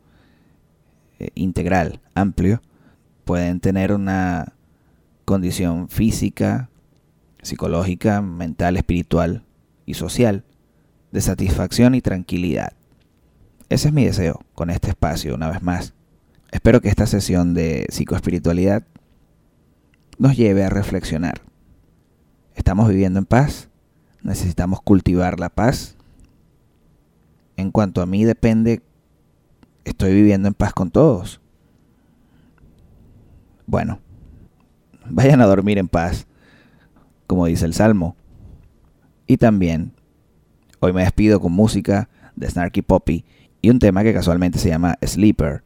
eh, 1.18 1.30
integral, 1.34 2.00
amplio, 2.14 2.62
pueden 3.24 3.60
tener 3.60 3.92
una 3.92 4.54
condición 5.24 5.88
física, 5.88 6.68
psicológica, 7.42 8.22
mental, 8.22 8.76
espiritual 8.76 9.44
y 9.86 9.94
social 9.94 10.44
de 11.12 11.20
satisfacción 11.20 11.94
y 11.94 12.00
tranquilidad. 12.00 12.72
Ese 13.68 13.88
es 13.88 13.94
mi 13.94 14.04
deseo 14.04 14.40
con 14.54 14.70
este 14.70 14.90
espacio, 14.90 15.34
una 15.34 15.48
vez 15.48 15.62
más. 15.62 15.94
Espero 16.50 16.80
que 16.80 16.88
esta 16.88 17.06
sesión 17.06 17.54
de 17.54 17.86
psicoespiritualidad 17.90 18.84
nos 20.18 20.36
lleve 20.36 20.64
a 20.64 20.70
reflexionar. 20.70 21.40
¿Estamos 22.54 22.88
viviendo 22.88 23.18
en 23.18 23.26
paz? 23.26 23.68
¿Necesitamos 24.22 24.82
cultivar 24.82 25.38
la 25.40 25.48
paz? 25.48 25.96
En 27.56 27.70
cuanto 27.70 28.02
a 28.02 28.06
mí 28.06 28.24
depende, 28.24 28.82
estoy 29.84 30.12
viviendo 30.14 30.48
en 30.48 30.54
paz 30.54 30.72
con 30.72 30.90
todos. 30.90 31.40
Bueno, 33.66 34.00
vayan 35.08 35.40
a 35.40 35.46
dormir 35.46 35.78
en 35.78 35.88
paz, 35.88 36.26
como 37.26 37.46
dice 37.46 37.66
el 37.66 37.74
Salmo. 37.74 38.16
Y 39.26 39.36
también, 39.36 39.92
hoy 40.80 40.94
me 40.94 41.02
despido 41.02 41.40
con 41.40 41.52
música 41.52 42.08
de 42.36 42.48
Snarky 42.48 42.80
Poppy 42.82 43.24
y 43.60 43.68
un 43.68 43.78
tema 43.78 44.02
que 44.02 44.14
casualmente 44.14 44.58
se 44.58 44.70
llama 44.70 44.96
Sleeper, 45.04 45.62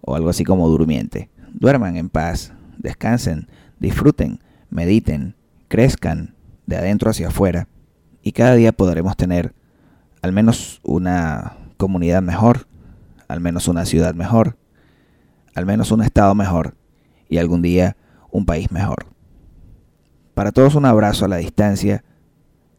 o 0.00 0.16
algo 0.16 0.28
así 0.28 0.44
como 0.44 0.68
durmiente. 0.68 1.30
Duerman 1.52 1.96
en 1.96 2.10
paz, 2.10 2.52
descansen, 2.76 3.48
disfruten, 3.78 4.40
mediten, 4.68 5.36
crezcan 5.68 6.34
de 6.66 6.76
adentro 6.76 7.10
hacia 7.10 7.28
afuera, 7.28 7.68
y 8.22 8.32
cada 8.32 8.56
día 8.56 8.72
podremos 8.72 9.16
tener 9.16 9.54
al 10.20 10.32
menos 10.32 10.80
una 10.82 11.56
comunidad 11.76 12.22
mejor, 12.22 12.66
al 13.28 13.40
menos 13.40 13.68
una 13.68 13.86
ciudad 13.86 14.14
mejor, 14.14 14.56
al 15.54 15.64
menos 15.64 15.92
un 15.92 16.02
estado 16.02 16.34
mejor, 16.34 16.74
y 17.28 17.38
algún 17.38 17.62
día 17.62 17.96
un 18.32 18.44
país 18.44 18.72
mejor. 18.72 19.06
Para 20.34 20.50
todos 20.50 20.74
un 20.74 20.84
abrazo 20.84 21.24
a 21.24 21.28
la 21.28 21.36
distancia, 21.36 22.04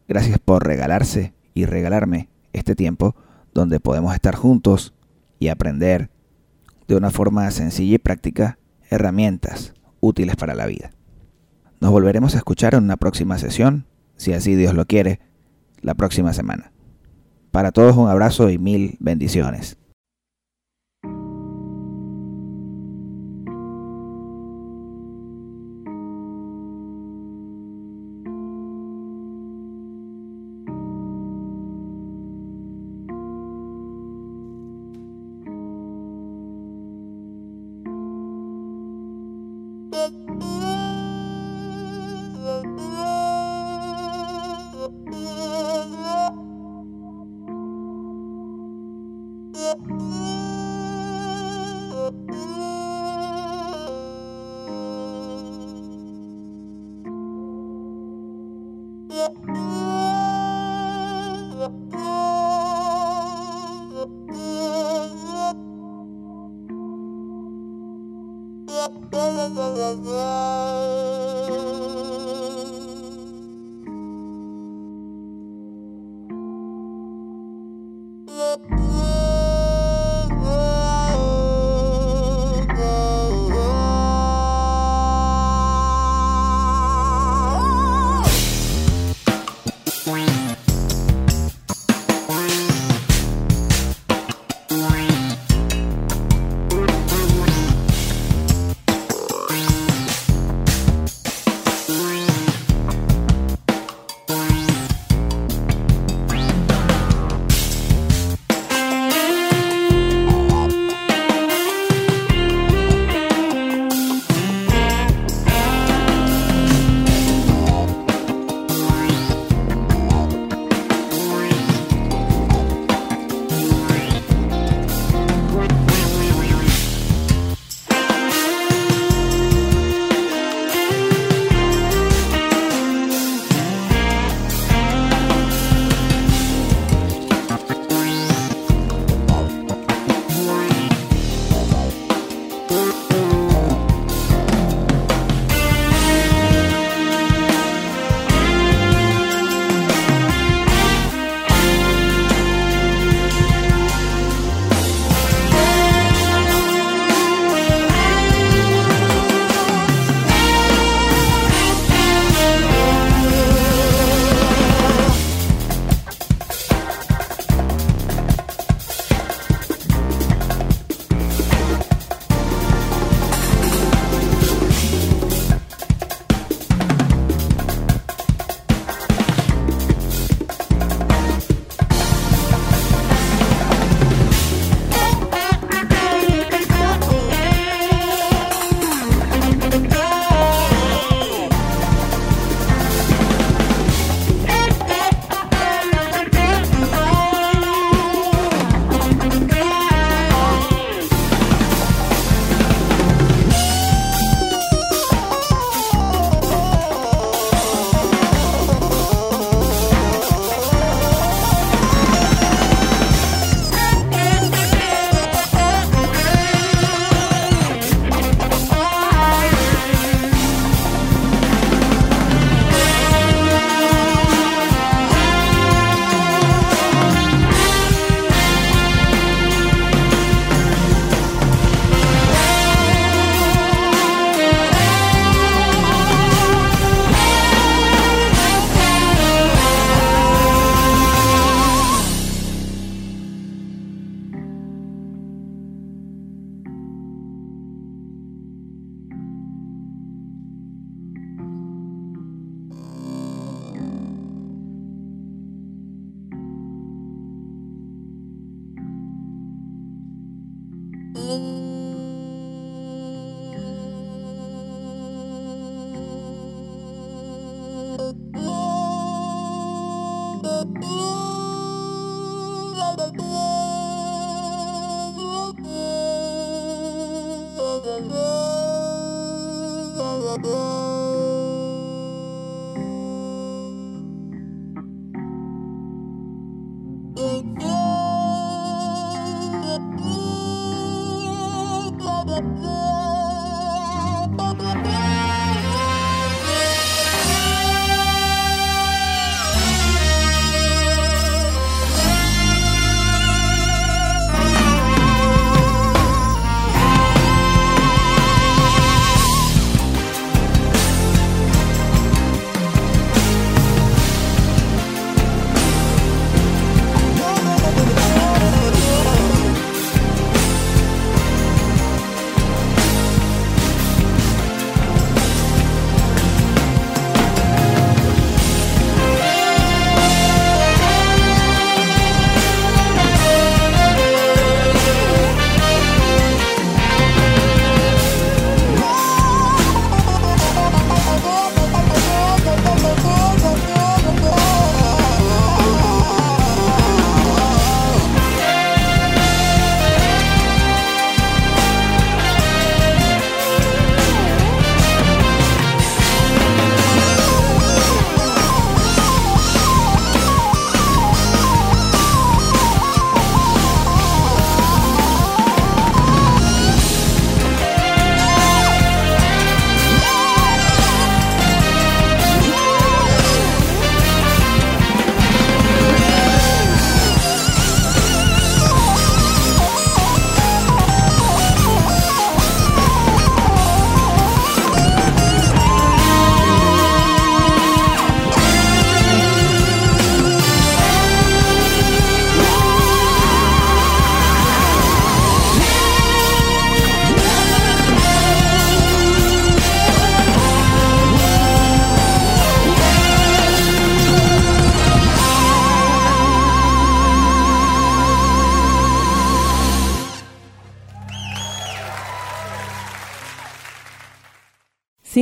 gracias 0.06 0.38
por 0.38 0.66
regalarse 0.66 1.32
y 1.58 1.66
regalarme 1.66 2.28
este 2.52 2.76
tiempo 2.76 3.16
donde 3.52 3.80
podemos 3.80 4.14
estar 4.14 4.36
juntos 4.36 4.94
y 5.40 5.48
aprender 5.48 6.08
de 6.86 6.94
una 6.94 7.10
forma 7.10 7.50
sencilla 7.50 7.96
y 7.96 7.98
práctica 7.98 8.58
herramientas 8.90 9.74
útiles 9.98 10.36
para 10.36 10.54
la 10.54 10.66
vida. 10.66 10.92
Nos 11.80 11.90
volveremos 11.90 12.34
a 12.34 12.38
escuchar 12.38 12.74
en 12.74 12.84
una 12.84 12.96
próxima 12.96 13.38
sesión, 13.38 13.86
si 14.16 14.32
así 14.32 14.54
Dios 14.54 14.72
lo 14.74 14.86
quiere, 14.86 15.18
la 15.80 15.94
próxima 15.94 16.32
semana. 16.32 16.70
Para 17.50 17.72
todos 17.72 17.96
un 17.96 18.08
abrazo 18.08 18.50
y 18.50 18.58
mil 18.58 18.96
bendiciones. 19.00 19.77